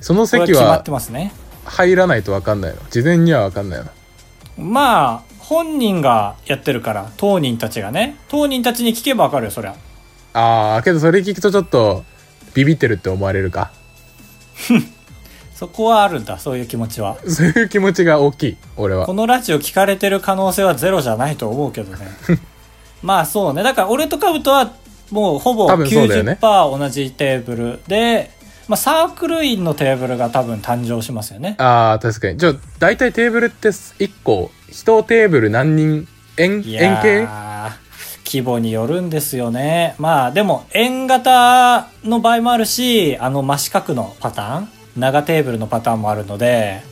[0.01, 1.33] その席は決まってますね。
[1.65, 2.81] 入らないと分かんないの？
[2.89, 3.91] 事前には分かんないの？
[4.65, 8.17] まあ、本人がやってるから、当人たちがね。
[8.29, 9.75] 当人たちに聞けばわかるよ、そりゃ。
[10.35, 12.05] ああ、けどそれ聞くとちょっと、
[12.55, 13.73] ビビってるって思われるか？
[15.57, 17.17] そこはあるんだ、そういう気持ちは。
[17.27, 19.15] そういう気持ちが大きい、俺はこ。
[19.15, 22.07] のラジオ聞かれてる可能性はゼロじゃないと思うけどね。
[23.03, 23.65] まあそうね。
[23.65, 24.71] だから俺とカブトは
[25.13, 28.31] もうほぼ多分そうだよね90%同じテーブルで、
[28.67, 31.55] まあサークルインのテーブルが多分誕生しますよね。
[31.59, 32.39] ああ、確かに。
[32.39, 37.29] じゃあ、大体テーブルって1個、1テーブル何人、円、い円形？
[38.25, 39.95] 規模によるんですよね。
[39.99, 44.69] まあでも円型の場合もあるし、あの真四角のパターン？
[44.97, 46.83] 長テーブルのパターンもあるので、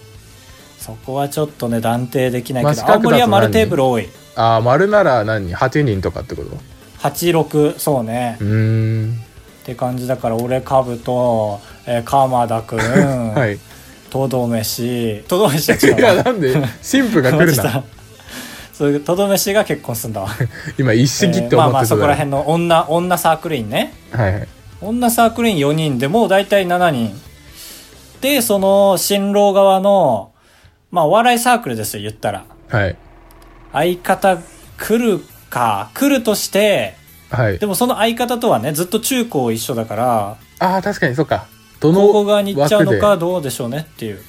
[0.78, 4.08] そこはちょっとね断定できないけど、青森は丸テーブル多い。
[4.36, 6.50] ああ、丸なら何 ?8 人とかってこと？
[7.02, 8.36] 86、そうね。
[8.40, 9.12] うーん。
[9.12, 12.78] って感じだから俺カブと、えー、鎌田くん、
[13.34, 13.54] はい。
[13.56, 13.58] い
[14.10, 16.64] トドメシトドメシは違うや、わなんで、神
[17.10, 17.84] 父が来るな。
[18.74, 20.28] そういうトドメシが結婚すんだわ
[20.78, 24.48] 今、一式ってえーまあまあそこら辺の女女サークルインねはいはい。
[24.80, 27.20] 女サークルイン4人でもう大体7人
[28.22, 30.30] でその新郎側の
[30.90, 32.96] まあお笑いサークルですよ言ったらはい。
[33.72, 34.38] 相方
[34.78, 36.94] 来るか来るとして
[37.30, 37.66] はいで。
[37.66, 41.46] もその相方とはねずっと中高一緒だからああ、確かに、そうか。
[41.80, 44.20] どの高校側に行っちゃうのかどうでしょうねっていう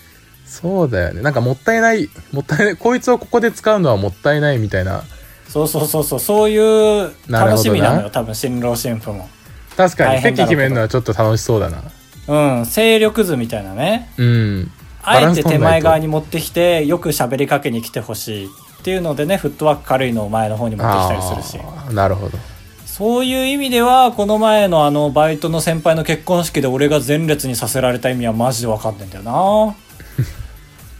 [0.46, 1.22] そうだよね。
[1.22, 5.04] なんかもったいない、もったいない、こいつをここで使うのはもったいないみたいな。
[5.48, 9.28] そうそうそうそうそういう楽しみなのよ多分新郎新婦も
[9.76, 11.84] 確かに、席決めるのはちょっと楽しそうだな。
[12.28, 14.72] うん勢力図みたいなねうん。
[15.04, 16.06] あえて手前側に。
[16.06, 18.50] に持ってきてよく喋りかけに来てほしいっ
[18.82, 21.94] ていうのでねフットワーク軽いのを前の方に持ってきたりするし。
[21.94, 22.38] なるほど。
[22.86, 29.76] そういう意味ではこの前のあのバイトの先輩の結婚式で俺が前列にさせられた意味はマジで分かんないんだよな。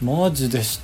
[0.02, 0.80] マジで知っ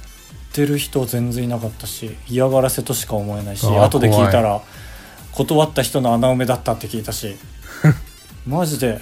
[0.52, 4.60] てる人全然いなかったし嫌がらせとしか思えないし後で聞いたら
[5.32, 7.36] 断った人の穴埋めだったって聞いたし。
[8.46, 9.00] マジで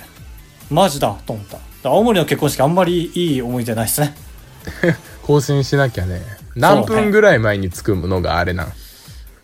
[0.70, 1.58] マジだと思った。
[1.88, 4.14] 青森の結婚式あんまりいい思い出ないですね。
[5.22, 6.45] 更新しなきゃね。
[6.56, 8.72] 何分ぐらい前に着くのがあれなん？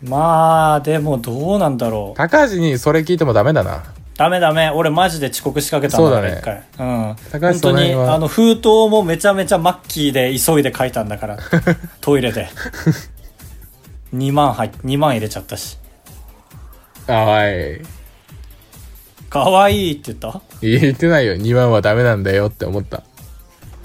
[0.03, 3.83] まあでもどうなんだろう高橋にそれ聞いてもダメだな。
[4.15, 11.37] ダメダメ俺マジで遅刻しかけたんだからそうだ一回うん高橋本当にあの封筒もめちゃめちゃマッキーで急いで書いたんだから
[11.99, 12.47] トイレで
[14.13, 15.79] 2万入っ2万入れちゃったし
[17.07, 17.81] あはい。
[19.31, 20.41] 可愛いって言った？
[20.61, 21.33] 言ってないよ。
[21.33, 23.01] 2万はダメなんだよって思った。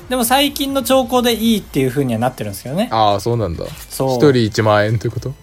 [0.08, 2.88] でも最近の兆候でいいっていう風にはなってるんですけどね。
[2.90, 3.66] ああ、そうなんだ。
[3.90, 4.08] そう。
[4.10, 5.34] 一人1万円ってこと？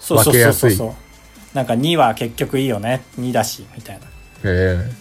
[0.00, 0.76] そうそう分けやすい。
[0.76, 3.02] そうそうそうなんか2は結局いいよね。
[3.18, 4.06] 2だしみたいな。
[4.44, 4.92] ええ。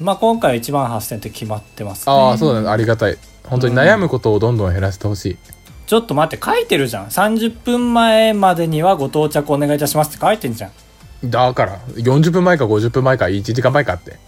[0.00, 2.12] まあ今回は1万8000って決まってますね。
[2.12, 2.70] ああ、そうだ。
[2.70, 3.16] ありがたい。
[3.44, 5.38] 本当に悩むことをどんどん減らしてほしい。
[5.86, 7.06] ちょっと待って書いてるじゃん。
[7.06, 11.30] 30分前までにはご到着お願いいたしますって書いてんじゃん。
[11.30, 14.18] だから、40分前か50分前か1時間前かって。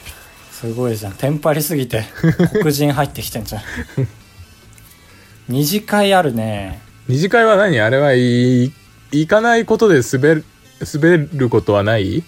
[0.64, 1.14] すごいじゃん。
[1.16, 2.06] テンパりすぎて
[2.54, 3.62] 黒人入ってきてんじゃん。
[5.50, 6.82] 二次会あるね。
[7.10, 7.78] 二次会は何？
[7.82, 8.72] あれはい、
[9.12, 10.46] 行かないことで滑る、
[10.94, 12.24] 滑ることはない？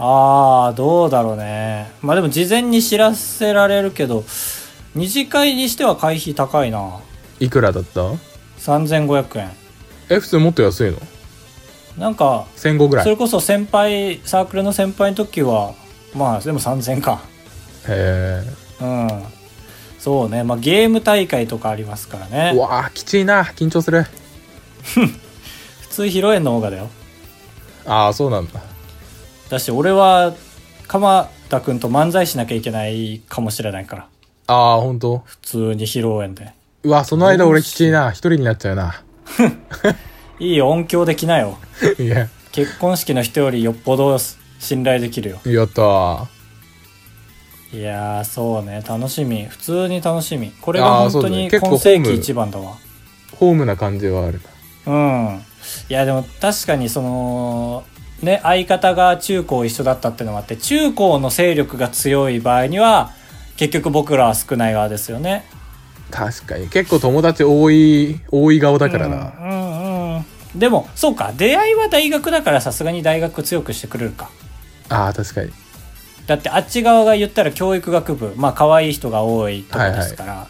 [0.00, 1.92] ああどうだろうね。
[2.00, 4.24] まあでも事前に知らせられるけど
[4.96, 6.98] 二次会にしては会費高いな。
[7.38, 8.00] いくらだった
[8.58, 9.50] ？3500円。
[10.10, 10.98] え、普通もっと安いの？
[11.96, 13.04] なんか ?1500 ぐらい。
[13.04, 15.80] へそれこそ先輩サークルの先輩の時は
[16.14, 17.20] まあでも3000か
[17.88, 18.42] え。
[18.80, 19.08] うん
[19.98, 23.44] そうねまあゲーム大会とかありますからうねわーきちいな。
[23.44, 24.04] 緊張する。
[24.82, 25.08] 普
[25.88, 26.88] 通披露宴の方がだよ
[27.86, 28.60] ああ、そうなんだ。
[29.48, 30.34] だし俺は
[30.88, 34.06] 鎌田君と漫才しなきゃいけないかもしれないから
[34.48, 35.22] ああ、ほんと？
[35.26, 36.52] 普通に披露宴で
[36.84, 38.10] うわ、その間俺きちいな。
[38.10, 39.02] 一人になっちゃうな。
[40.40, 41.58] いいよ音響できなよ
[42.00, 44.18] いや、結婚式の人よりよっぽど
[44.62, 45.40] 信頼できるよ。
[45.44, 46.26] やったー。
[47.72, 48.82] いやーそうね。
[48.86, 49.44] 楽しみ。
[49.44, 50.52] 普通に楽しみ。
[50.60, 52.76] これあが本当に今世紀一番だわ。
[53.34, 54.40] ホームな感じはある
[54.86, 54.92] な。
[54.92, 54.96] う
[55.34, 55.42] ん。
[55.88, 57.82] いやでも確かにその
[58.22, 63.10] ね相方が中高一緒だったってのもあって中高の勢力が強い場合には
[63.56, 65.44] 結局僕らは少ない側ですよね。
[66.12, 66.68] 確かに。
[66.68, 69.32] 結構友達多い、多い顔だからな。
[69.40, 70.24] うんうんうん。
[70.54, 71.32] でもそうか。
[71.36, 74.30] 出会いは大学だからさすがに大学強くしてくれるか
[74.92, 75.50] ああ、確かに。
[76.26, 80.46] だってあっち側が言ったら教育学部まあ可愛い人が多いとこですから、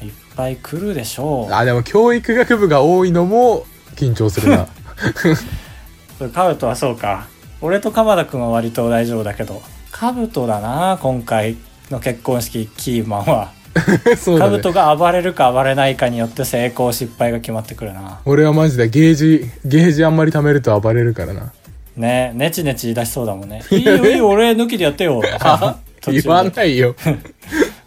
[0.00, 4.68] いっぱい来るでしょうあ、でも教育学部が多いのも緊張するな。
[6.32, 7.26] カブトはそうか
[7.60, 11.56] 俺と鎌田君は割と大丈夫だけどカブトだな今回
[11.90, 13.52] の結婚式キーマンは
[14.16, 14.50] そうだね。
[14.52, 21.52] カブトが暴れるか暴れないかによって成功失敗が決まってくるな俺はマジでゲージ、ゲージあんまり貯めると暴れるからな。
[21.96, 25.20] ねネチネチ言い出しそうだもんね いいよいいよ俺抜きでやってよ
[26.06, 26.96] 言わないよ。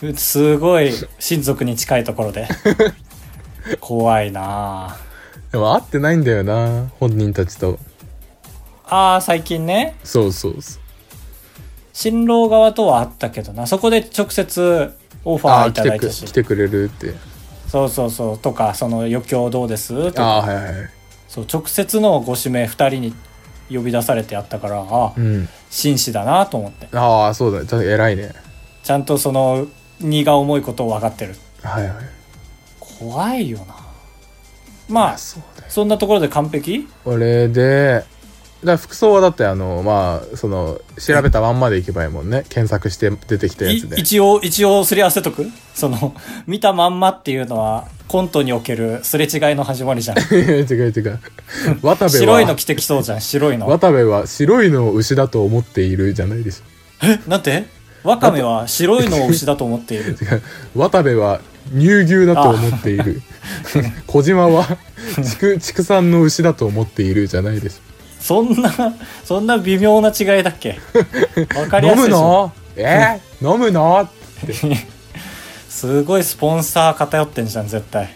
[0.02, 2.48] で すごい親族に近いところで
[3.82, 4.96] 怖いな
[5.52, 6.90] でも会ってないんだよな。
[7.00, 7.78] 本人たちと。
[8.88, 10.82] ああー最近ねそうそうそう。
[11.94, 17.14] 新郎側とはあったけどなそこで直接オファああ、ーいただいたし来てくれるって。
[17.70, 20.12] そうそうそうとかその余興どうです？
[20.14, 20.74] とああ、かはいはい。
[21.28, 23.14] そう直接のご指名2人に
[23.70, 25.50] 呼び出されてやったからあうん。
[25.70, 28.32] 紳士だなと思ってああ、そうだ偉いね。
[28.84, 29.68] ちゃんとその
[30.00, 31.96] 荷が重いことを分かってるはいはい。
[32.80, 33.76] 怖いよな
[34.88, 35.18] まあ。
[35.18, 36.88] そんなところで完璧？
[37.06, 38.06] 俺で、
[38.66, 42.44] だ服装はだってあの、まあ、その、調べたまんまでいけばいいもんね。
[42.50, 44.00] 検索して出てきたやいつで。
[44.00, 45.46] 一応一応すり合わせとく？
[45.74, 46.16] その
[46.48, 51.20] 見たまんまっていうのはコントにおけるすれ違いの始まりじゃん 違う違う。
[51.82, 56.62] 渡部は、白いの着てきそうじゃん白いの渡部は白いのを牛だと思っているじゃないでし
[57.04, 57.20] え？
[57.28, 57.66] なんて？
[58.04, 60.16] ワカメは白いのを牛だと思っている？
[60.22, 60.24] ょ。
[60.26, 60.42] 違う。
[60.76, 61.42] 渡部は
[61.74, 63.22] 乳牛だと思っている。
[64.08, 64.78] 小島は
[65.24, 67.82] 畜、畜産の牛だと思っているじゃないでし
[68.26, 68.72] そんな
[69.24, 70.80] そんな微妙な違いだっけ？
[71.56, 71.80] わかょ。
[71.82, 72.52] りやすい飲むの？
[72.76, 73.22] え？
[73.42, 74.10] ー飲むの？
[75.70, 78.10] すごいスポンサー偏ってんじゃん絶対。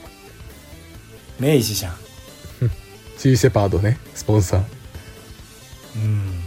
[1.39, 1.93] 明治じゃん。
[3.19, 4.61] シーシェパードね、スポンサー。
[5.95, 6.43] うん。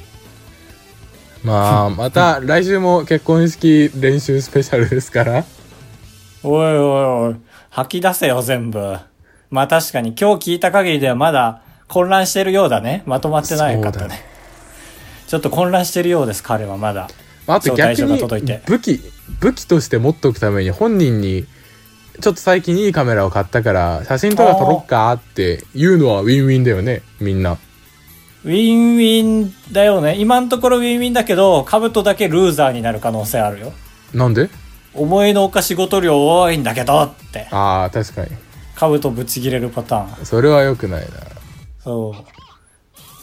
[1.45, 5.45] まあ、また来週も結婚式練習スペシャルですから。
[6.43, 6.77] おいおい
[7.29, 7.37] おい。
[7.71, 8.97] 吐き出せよ全部。
[9.51, 11.61] まあ確かに今日聞いた限りではまだ
[11.93, 13.03] 混乱してるようだね。
[13.05, 14.25] まとまってないかったね。
[15.27, 17.09] ちょっと混乱してるようです彼はまだ。
[17.47, 18.19] あと逆に
[18.67, 19.01] 武器、
[19.41, 21.45] 武器として持っておくために本人に、
[22.19, 27.59] ちょっと最近いいカメラを買ったから、写真とか撮ろっかっていうのはウィンウィンだよね、みんな。
[28.45, 30.17] ウィンウィンだよね。
[30.17, 33.75] 今のところウィンウィンだけど兜だけルーザーになる可能性あるよ。
[34.15, 34.49] なんで？
[34.95, 37.49] 思いのほか仕事量多いんだけどって。
[37.51, 38.31] ああ、確かに。
[38.77, 40.25] 兜ぶち切れるパターン。
[40.25, 41.09] それは良くないな。
[41.85, 42.15] そう。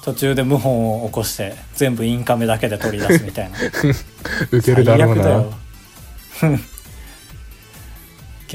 [0.03, 3.57] 途中で謀反を起こして全部インカメだけで取り出すみたいな。
[4.51, 5.45] 受けるだろうな。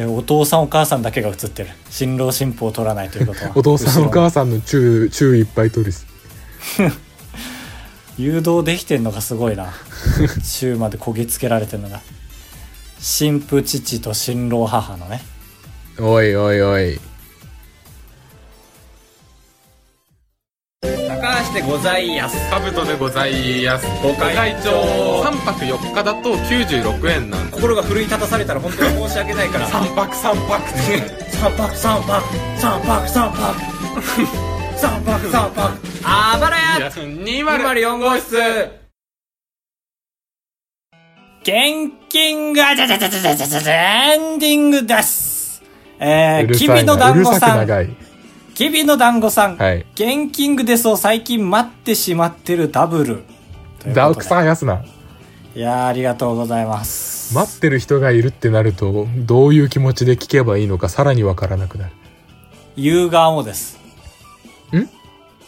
[0.09, 1.71] お父さんお母さんだけが映ってる。
[1.91, 3.53] 新郎新婦を取らないということは。
[3.59, 5.99] お父さんお母さんのチュー、チューいっぱい取るし。
[8.19, 9.73] 誘導できてんのがすごいな。
[10.43, 12.01] 週までこぎつけられてんのが。
[12.99, 15.23] 新婦父と新郎母のね。
[16.01, 16.99] おいおいおい。
[21.67, 23.87] ございやすカブトでございます。
[24.03, 30.73] ご会長3泊4日だと96円なんで心が奮い立たされたら本当に申し訳ないから3泊3泊っ
[31.19, 31.25] て。
[31.45, 32.23] 三泊三泊
[32.59, 33.59] 三泊三泊
[34.79, 38.37] 三泊三泊あばらや204号室
[41.43, 45.63] 現金がじゃじゃじゃじゃじゃじゃじゃエンディングです
[46.01, 47.67] えー、うるさいなきびの団子うるささん。
[47.67, 47.97] く長い。
[48.55, 49.57] きびの団子さん。
[49.57, 49.85] はい。
[49.97, 53.05] ゲンキングですを最近待ってしまってるダブル。
[53.05, 53.25] というこ
[53.81, 54.85] とでダウクさんやすな。
[55.57, 57.35] いやー、ありがとうございます。
[57.35, 61.93] 待ってる人がいるってなると、どういう気持ちで聞けばいいのかさらにわからなくなる。
[62.77, 63.79] 言う側もです。
[64.73, 64.89] ん？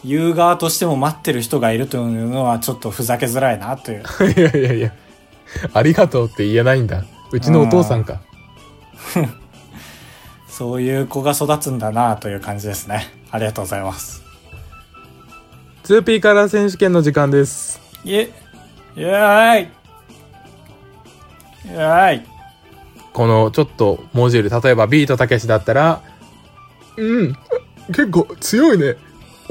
[0.05, 4.03] 言う側としても待ってる人がいるというのはちょっとふざけづらいなという。
[4.37, 4.93] いやいやいや。
[5.73, 7.05] ありがとうって言えないんだ。
[7.31, 8.21] うちのお父さんか。
[10.57, 13.13] そういう子が育つんだなという感じですね。
[13.31, 14.23] ありがとうございます。
[15.85, 17.79] 2P カラー選手権の時間です。
[18.05, 18.33] いえ、
[18.97, 19.65] イェーイ
[21.67, 22.27] イェーイ
[23.13, 26.01] このちょっと文字より、例えばビートたけしだったら、
[26.97, 27.37] うん、
[27.89, 28.97] 結構強いね。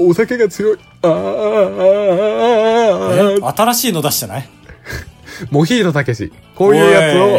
[0.00, 0.78] お酒が強い。
[1.02, 4.48] あーあ新しいの出してない？
[5.52, 6.32] モヒートたけし。
[6.56, 7.38] こういうやつを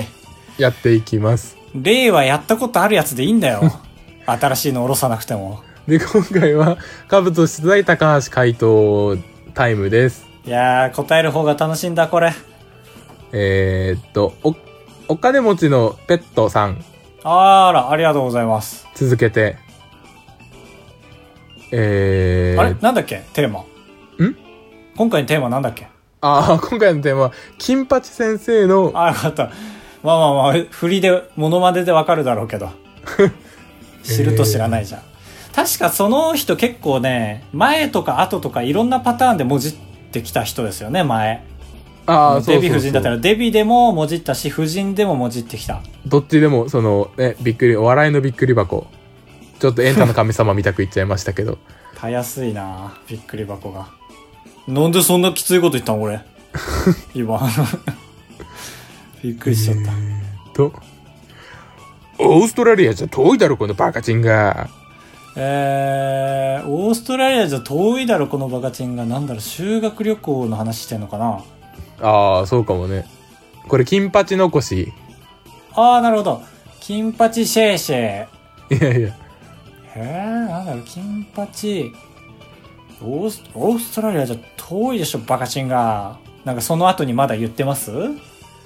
[0.58, 1.57] やっていきます。
[1.84, 3.62] 例はやったことあるやつでいいんだよ。
[4.26, 5.62] 新しいの下ろさなくても。
[5.88, 9.18] で、今回は、カブト出題高橋回答
[9.54, 10.26] タイムです。
[10.46, 12.34] いやー、答える方が楽しいんだ、これ。
[13.32, 14.56] えー、っと、お、
[15.08, 16.84] お金持ちのペットさん、
[17.24, 18.88] あら、ありがとうございます。
[18.96, 19.58] 続けて。
[21.72, 22.76] えー、あれ？
[22.82, 23.24] なんだっけ？
[23.34, 23.60] テーマ。
[23.62, 23.66] ん？
[24.96, 25.88] 今回のテーマなんだっけ？
[26.22, 29.52] ああ、今回のテーマは、金八先生の、あ、よかった。
[30.04, 32.70] まあまあまあ、振りで、モノマネでわかるだろうけど。
[34.04, 35.02] 知ると知らないじゃん。
[35.54, 39.74] 確かその人結構ね、前とか後とかいろんなパターンでもじっ
[40.12, 41.44] てきた人ですよね、前。
[42.06, 45.82] ああ、デビ夫人だったらデビでももじったし、夫人でももじってきた。
[46.06, 48.88] どっちでも、その、ね、びっくり、お笑いのびっくり箱。
[49.60, 51.58] ちょっとエンタの神様みたく言っちゃいましたけど。
[51.96, 53.88] たやすいなびっくり箱が。
[54.68, 56.22] なんでそんなきついこと言ったの俺。
[57.16, 57.42] 今。
[59.24, 59.92] びっくりしちゃった。
[60.54, 60.74] と、
[62.20, 64.70] オーストラリアじゃ遠いだろ、このバカチンが。
[65.36, 69.06] えー、オーストラリアじゃ遠いだろ、このバカチンが。
[69.06, 71.44] なんだろう、修学旅行の話してんのかな
[72.02, 73.06] ああ、そうかもね。
[73.68, 74.94] これ、金八残し。
[75.74, 76.42] あー、なるほど。
[76.80, 78.78] 金八シェーシェー。
[78.78, 79.16] いやいや。
[79.96, 81.92] えー、なんだろう、金八。
[83.04, 86.18] オース、オーストラリアじゃ遠いでしょ、バカチンが。
[86.46, 87.92] なんかその後にまだ言ってます？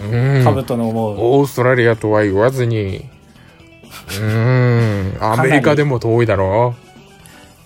[0.10, 0.44] うん。
[0.44, 1.16] カブトの思う。
[1.20, 2.98] オーストラリアとは言わずに。
[2.98, 5.24] うーん。
[5.24, 6.76] アメリカでも遠いだろ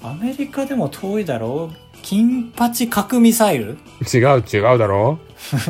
[0.03, 1.71] アメリカでも遠いだろ
[2.03, 3.77] 金八核ミサイル？
[4.13, 5.17] 違う違うだろ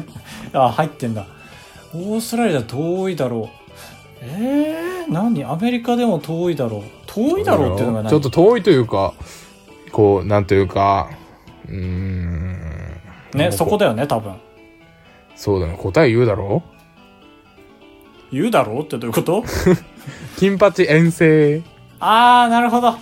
[0.54, 1.25] あ、入ってんだ。
[1.93, 3.65] オーストラリア遠いだろう。
[4.21, 5.43] えー、何？
[5.45, 6.82] アメリカでも遠いだろう。
[7.06, 8.10] 遠いだろうっていうのが何？
[8.10, 9.13] ちょっと遠いというか、
[9.93, 11.10] こう、なんというか、
[11.69, 12.99] うーん。
[13.34, 14.34] ね、そこだよね、多分。
[15.35, 15.75] そうだね。
[15.77, 16.63] 答え言うだろ？
[18.31, 19.43] 言うだろうってどういうこと？
[20.37, 21.61] 金八遠征。
[21.99, 22.95] あー、なるほど。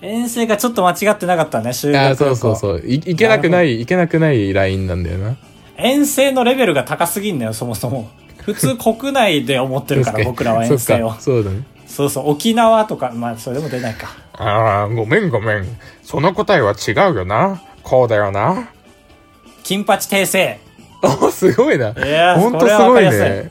[0.00, 2.16] 遠征がちょっと間違ってなかったね、修学あ旅行。
[2.16, 2.86] そうそうそう。
[2.88, 5.36] いいけなくない、いけなくないラインなんだよな。
[5.76, 8.08] 遠征のレベルが高すぎんのよ、そもそも。
[8.42, 11.14] 普通国内で思ってるから、 僕らは遠征を。
[11.18, 11.62] そうだね。
[11.86, 14.08] そうそう、沖縄とか、まあ、それでも出ないか。
[14.34, 15.66] ああ、ごめんごめん。
[16.02, 17.60] その答えは違うよな。
[17.82, 18.68] こうだよな。
[19.64, 20.60] 金八訂正。
[21.02, 21.90] お、すごいな。
[21.90, 23.50] いやーすごいね。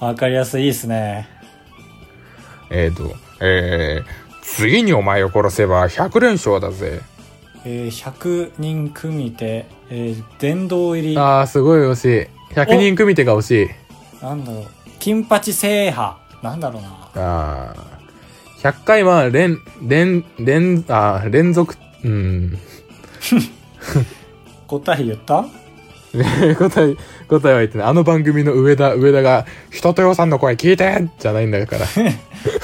[0.00, 1.28] わかりやすい、 いいですね。
[2.70, 4.04] えっ、と、えー、
[4.42, 7.00] 次にお前を殺せば100連勝だぜ。
[7.64, 10.22] えー、100人組手、えー、
[10.54, 12.54] 殿堂入り、ああ、すごい惜しい。
[12.54, 14.24] 100人組手が惜しい。
[14.24, 14.64] なんだろう、
[14.98, 16.88] 金八制覇、なんだろうな。
[16.88, 17.92] ああ。
[18.62, 22.58] 100回は連、連、連、あー連続、うん。
[24.66, 25.42] 答え言った？
[25.42, 25.48] ね
[26.58, 26.96] 答え、
[27.28, 27.86] 答えは言ってない。
[27.88, 31.86] あの番組の上田、上田が、人とよさんの声聞いてじゃないんだから。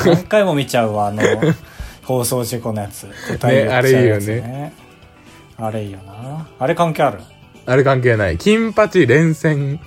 [0.04, 1.22] 何回も見ちゃうわ、あの、
[2.04, 3.06] 放送事故のやつ。
[3.38, 4.72] 答え言っちゃうやつね。
[5.58, 6.46] あれいいよな。
[6.58, 7.18] あれ関係ある？
[7.66, 8.38] あれ関係ない。
[8.38, 9.80] 金八連戦。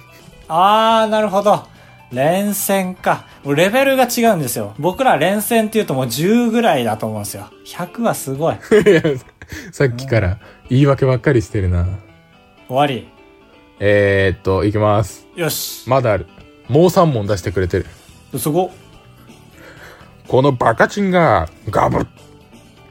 [0.48, 1.64] あー、なるほど。
[2.12, 3.26] 連戦か。
[3.44, 4.74] もうレベルが違うんですよ。
[4.78, 7.46] 僕ら連戦って言うともう10ぐらいだと思うんですよ。
[7.66, 8.56] 100はすごい。
[9.72, 10.38] さっきから
[10.70, 11.88] 言い訳ばっかりしてるな。
[12.68, 13.08] 終わり。
[13.84, 15.26] えー、っと、いきます。
[15.36, 15.90] よし。
[15.90, 16.28] まだある。
[16.70, 17.88] もう3問出してくれてる。
[18.38, 18.72] すご。
[20.28, 22.08] このバカチンが、ガブッ。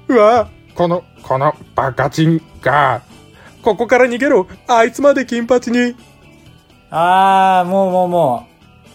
[0.08, 3.02] うわこの、このバカチンが、
[3.62, 5.94] ここから逃げろあいつまで金八に
[6.90, 8.48] あー、もうもうも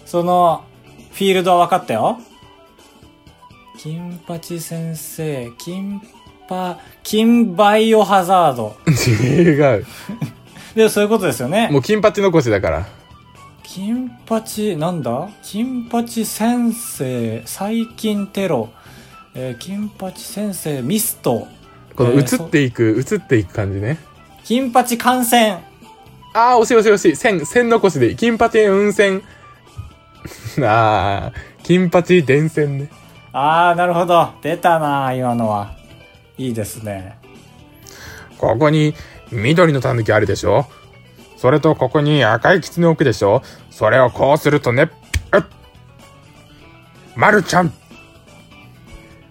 [0.06, 0.10] う。
[0.10, 0.66] その、
[1.14, 2.20] フィールドは分かったよ。
[3.78, 6.02] 金八先生、金
[6.50, 8.76] パ、金バイオハザード。
[8.86, 9.86] 違う。
[10.76, 11.70] で、そういうことですよね。
[11.72, 12.86] もう金八残しだから。
[13.64, 15.30] 金八、なんだ？
[15.42, 18.70] 金八先生、最近テロ。
[19.34, 21.48] えー金八先生、ミスト。
[21.92, 23.98] えこの映ーっていく、映っていく感じね。
[24.44, 25.60] 金八感染。
[26.34, 27.16] あー、惜しい惜しい惜しい。
[27.16, 28.16] 線、線残しでいい。
[28.16, 29.22] 金八運線。
[30.62, 32.90] あー、金八電線ね。
[33.32, 34.30] あー、なるほど。
[34.42, 35.72] 出たな今のは。
[36.38, 37.18] いいですね。
[38.38, 38.94] ここに
[39.36, 40.66] 緑の狸あるでしょ？
[41.38, 43.42] それとここに赤い狐置くでしょ？
[43.70, 44.90] それをこうするとね、
[45.34, 45.44] うっ
[47.16, 47.72] まるちゃん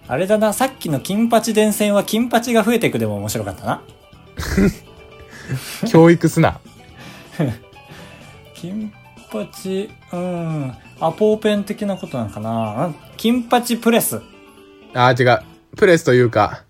[0.07, 3.81] あれだな、さっきの金八伝線は金八が増えていくでも面白かったな。
[5.89, 6.59] 教育すな。
[8.53, 8.91] 金
[9.31, 10.73] 八、うん。
[10.99, 14.21] アポーペン的なことなのかなうん金八プレス。
[14.93, 15.41] あー、違う。
[15.75, 16.63] プレスというか、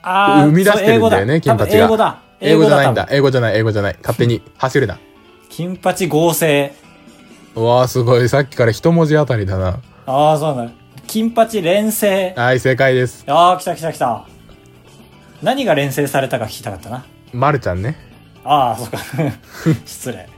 [0.00, 2.22] あー生み出してるんだよね金八が英語だ。
[2.40, 3.08] 英語じゃないんだ。
[3.10, 3.96] 英語じゃない、英語じゃない。
[4.00, 4.98] 勝手に走るな。
[5.48, 6.72] 金八合成。
[7.54, 8.28] うわー、すごい。
[8.28, 9.80] さっきから一文字あたりだな。
[10.06, 10.72] ああ、そうなんだ。
[11.06, 12.34] 金八連成。
[12.36, 13.24] はい、正解です。
[13.26, 14.26] ああ、来た来た来た。
[15.42, 17.06] 何が連成されたか聞きたかったな。
[17.32, 17.96] まるちゃんね。
[18.44, 18.98] ああ、そうか。
[19.86, 20.28] 失礼。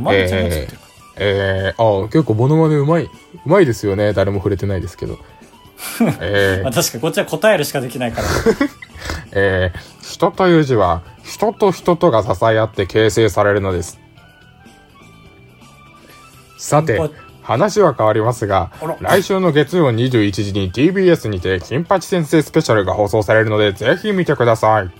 [0.00, 0.78] まるちゃんがついてる
[1.18, 3.04] えー、あー、結構モノマネうまい。
[3.04, 3.08] う
[3.46, 4.12] まいですよね。
[4.12, 5.18] 誰も触れてないですけど。
[6.20, 8.28] えまあ、ー、確かにこっちは答えるしかできないから。
[9.32, 14.00] えー、人という字は、人と人とが支え合って形成されるのです。
[16.58, 16.98] さて
[17.42, 24.90] 話は変わりますが来週の月曜21時に TBS にて、金八先生スペシャルが放送されるので、ぜひ見てください。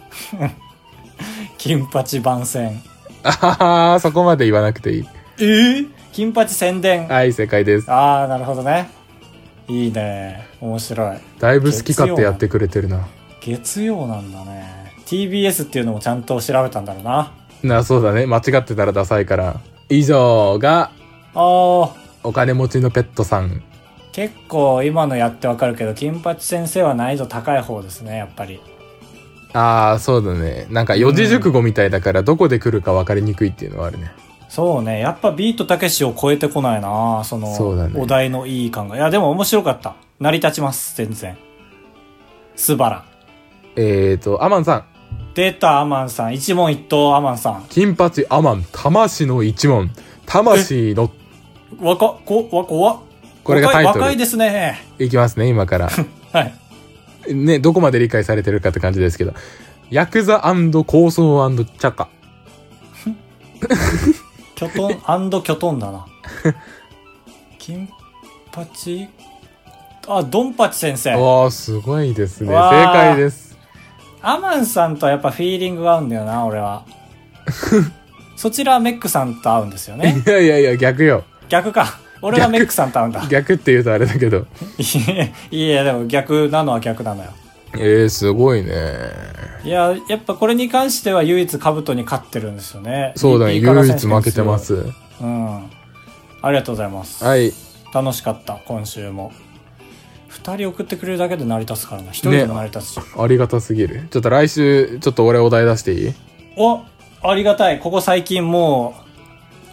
[1.58, 2.80] 金八番宣。
[3.24, 5.08] あははそこまで言わなくていい。
[5.38, 7.08] えー、金八宣伝？
[7.08, 7.90] はい、正解です。
[7.90, 8.90] ああ、なるほどね。
[9.66, 10.46] いいね。
[10.60, 11.18] 面白い。
[11.40, 13.08] だいぶ好き勝手やってくれてるな。
[13.46, 14.92] 月曜なんだね。
[15.06, 17.32] TBS っていうのもちゃんと調べたんだろうな。
[17.62, 18.26] な、そうだね。
[18.26, 19.60] 間違ってたらダサいから。
[19.88, 20.90] 以上が、
[21.32, 21.42] ああ、
[22.24, 23.62] お金持ちのペットさん。
[24.10, 28.60] 結構今のやってわかるけど、金八先生は難易度高い方ですね、やっぱり。
[29.52, 30.66] ああ、そうだね。
[30.70, 34.10] なんか四字熟語みたいだから、どこで来るか分かりにくいっていうのはあるね。
[34.48, 34.98] そうね。
[34.98, 38.96] やっぱビートたけしを超えてこないなその、そうだねお題のいい感が。
[38.96, 39.94] いや、でも面白かった。
[40.18, 41.36] 成り立ちます、全然。
[42.56, 43.04] スバラ。
[43.76, 44.84] えーと、アマンさん。
[45.34, 46.34] 出たアマンさん。
[46.34, 47.66] 一問一答アマンさん。
[47.68, 49.90] 金八アマン、魂の一問。
[50.24, 51.10] 魂の、
[51.78, 53.00] 若、こ、わ、こわ。
[53.44, 54.82] これがタイトル若いですね。
[54.98, 55.90] いきますね、今から。
[56.32, 56.40] は
[57.28, 57.34] い。
[57.34, 59.34] ね、どこまで理解されてるかって感じですけど。
[59.90, 60.40] ヤクザ
[60.84, 62.08] 構想チャカ。
[64.56, 66.06] キョトンキョトンだな。
[67.58, 67.88] 金
[68.52, 69.08] 八？
[70.08, 71.10] あ、ドンパチ先生。
[71.10, 72.48] わあ、すごいですね。
[72.48, 72.54] 正
[72.92, 73.45] 解です。
[74.28, 76.84] アマンさんとはやっぱフィーリングが合うんだよな、俺は。
[78.34, 80.20] そちらはメックさんと合うんですよね。
[80.26, 81.22] いやいやいや、逆よ。
[81.48, 82.00] 逆か。
[82.20, 83.24] 俺はメックさんと合うんだ。
[83.30, 84.38] 逆って言うとあれだけど。
[84.78, 84.82] い
[85.16, 87.30] やいや、でも逆なのは逆なのよ。
[87.74, 88.72] えー、すごいね。
[89.62, 93.12] いや、やっぱこれに関しては唯一カブトに勝ってるんですよね。
[93.14, 94.58] そうだね、唯一負けてま。
[94.58, 94.86] す。
[95.20, 95.70] うん。
[96.42, 97.24] ありがとうございます。
[97.24, 97.52] はい。
[97.94, 99.30] 楽しかった、今週も。
[100.46, 102.10] 二人送ってくれるだけで成り立つからな。
[102.10, 103.00] 一人でも成り立つし。
[103.18, 104.06] ありがたすぎる。
[104.10, 106.14] ちょっと来週、ちょっと俺お題出していい？
[106.56, 106.82] お
[107.22, 107.80] ありがたい。
[107.80, 108.94] ここ最近も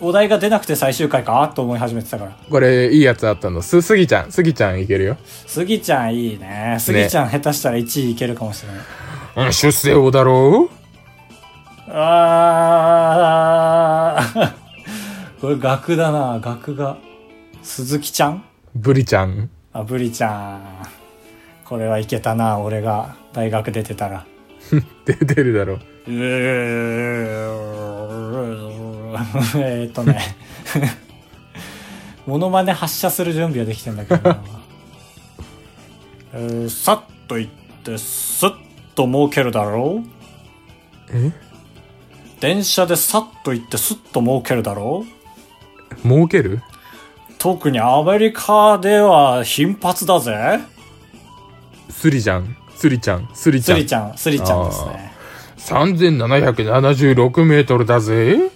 [0.02, 2.32] う、お題が出なくて最終回かと思い始めてたから。
[2.50, 3.62] これ、いいやつあったの。
[3.62, 4.32] す、すぎちゃん。
[4.32, 5.18] すぎちゃんいけるよ。
[5.46, 6.78] スギちゃんいいね。
[6.80, 9.48] スギちゃん下手したら1位いけるかもしれない。
[9.48, 10.70] うん、出世王だろ
[11.88, 14.52] あー。
[15.40, 16.98] これ額だな、額が。
[17.62, 18.44] 鈴木ちゃん？
[18.76, 19.52] ブリちゃん。
[19.74, 20.62] あ、ブリちゃん。
[21.66, 24.26] これはいけたな、俺が大学出てたら。
[25.06, 25.74] 出てるだろ。
[25.74, 26.14] う ー
[29.58, 30.20] えーっとね。
[32.26, 34.42] モノマネ発射する準備はできてんだけどな。
[36.34, 37.52] えー、さっと行っ
[37.84, 38.54] て、スッ
[38.96, 40.08] と儲けるだろう
[41.12, 41.32] え？
[42.40, 45.06] 電車でさっと行ってスッと儲けるだろ
[46.04, 46.62] う儲ける？
[47.44, 50.62] 特にアメリカでは頻発だぜ。
[51.89, 52.56] スリちゃん。
[52.74, 53.30] スリちゃん。
[53.34, 53.78] スリちゃん。
[53.78, 55.14] スリちゃん、スリちゃんですね。
[55.58, 58.50] 3776メートルだぜ。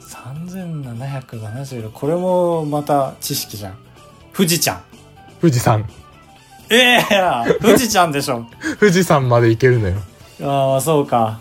[0.00, 1.90] 3776。
[1.90, 3.74] これもまた知識じゃん。
[4.32, 4.82] 富士ちゃん。
[5.40, 5.84] 富士山。
[6.70, 8.46] ええー、富士ちゃんでしょ。
[8.78, 9.96] 富士山まで行けるのよ。
[10.40, 11.40] ああ、そうか。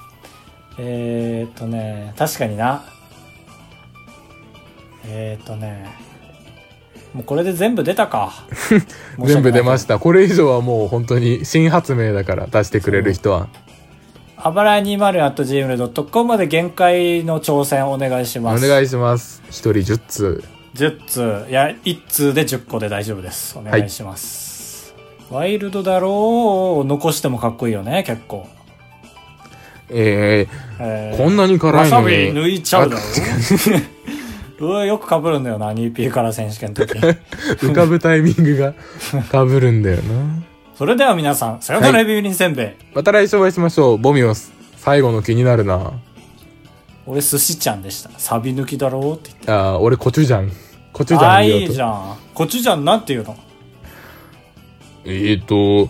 [0.80, 2.84] えー、っとね、確かにな。
[5.05, 6.01] えー、っとね。
[7.14, 8.34] もうこれで全部出たか。
[9.24, 9.99] 全部出ましした。
[9.99, 13.47] これ以上はもう本当に新発明だから出してくれる人は。
[14.38, 14.47] た。
[14.47, 18.68] あばらや 20.gmail.com まで限界の挑戦お願いしおます。
[18.68, 19.41] 願いします。
[19.49, 20.43] 一人10通。
[20.76, 23.57] 10通、いや、1通で10個で大丈夫です。
[23.57, 24.95] お願いします。
[25.30, 28.47] ワイルドだろうを残してもかっこいいよね、結構。
[29.89, 30.47] え
[30.80, 32.16] えー、こんなに辛わさいのに。
[32.18, 33.01] び抜いちゃうだろ
[34.64, 36.97] うわよく被るんだよな、2P から選手権の時。
[37.64, 38.74] 浮かぶタイミングが
[39.32, 40.03] 被るんだよな。
[40.76, 42.70] それでは皆さん、さよならビビリンせんべい。
[42.95, 43.97] また来週お会いしましょう。
[43.97, 44.51] ボミオス。
[44.78, 45.91] 最後の気になるな。
[47.05, 48.09] 俺寿司ちゃんでした。
[48.18, 49.51] サビ抜きだろうって言って。
[49.51, 50.51] あー、俺コチュジャン。
[50.91, 52.18] コチュジああ、ャン言おうといいじゃん。
[52.34, 53.36] コチュジャンなんて言うの？
[55.05, 55.89] えーと、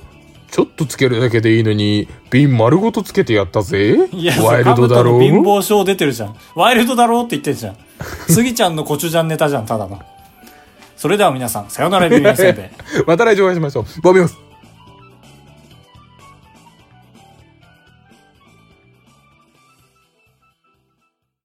[0.53, 4.07] ちょっとつけるだけでいいのに、瓶丸ごとつけてやったぜ。
[4.11, 6.35] いや、ワイルドだろカブトの貧う乏症出てるじゃん。
[6.53, 7.75] ワイルドだろうって言ってるじゃん。
[8.29, 9.99] スギちゃんのコチュジャンネタじゃん、ただの。
[10.95, 12.65] それでは皆さん、さよならビビリンせんべい。
[13.07, 14.01] また来週お会いしましょう。
[14.03, 14.42] ボミオス。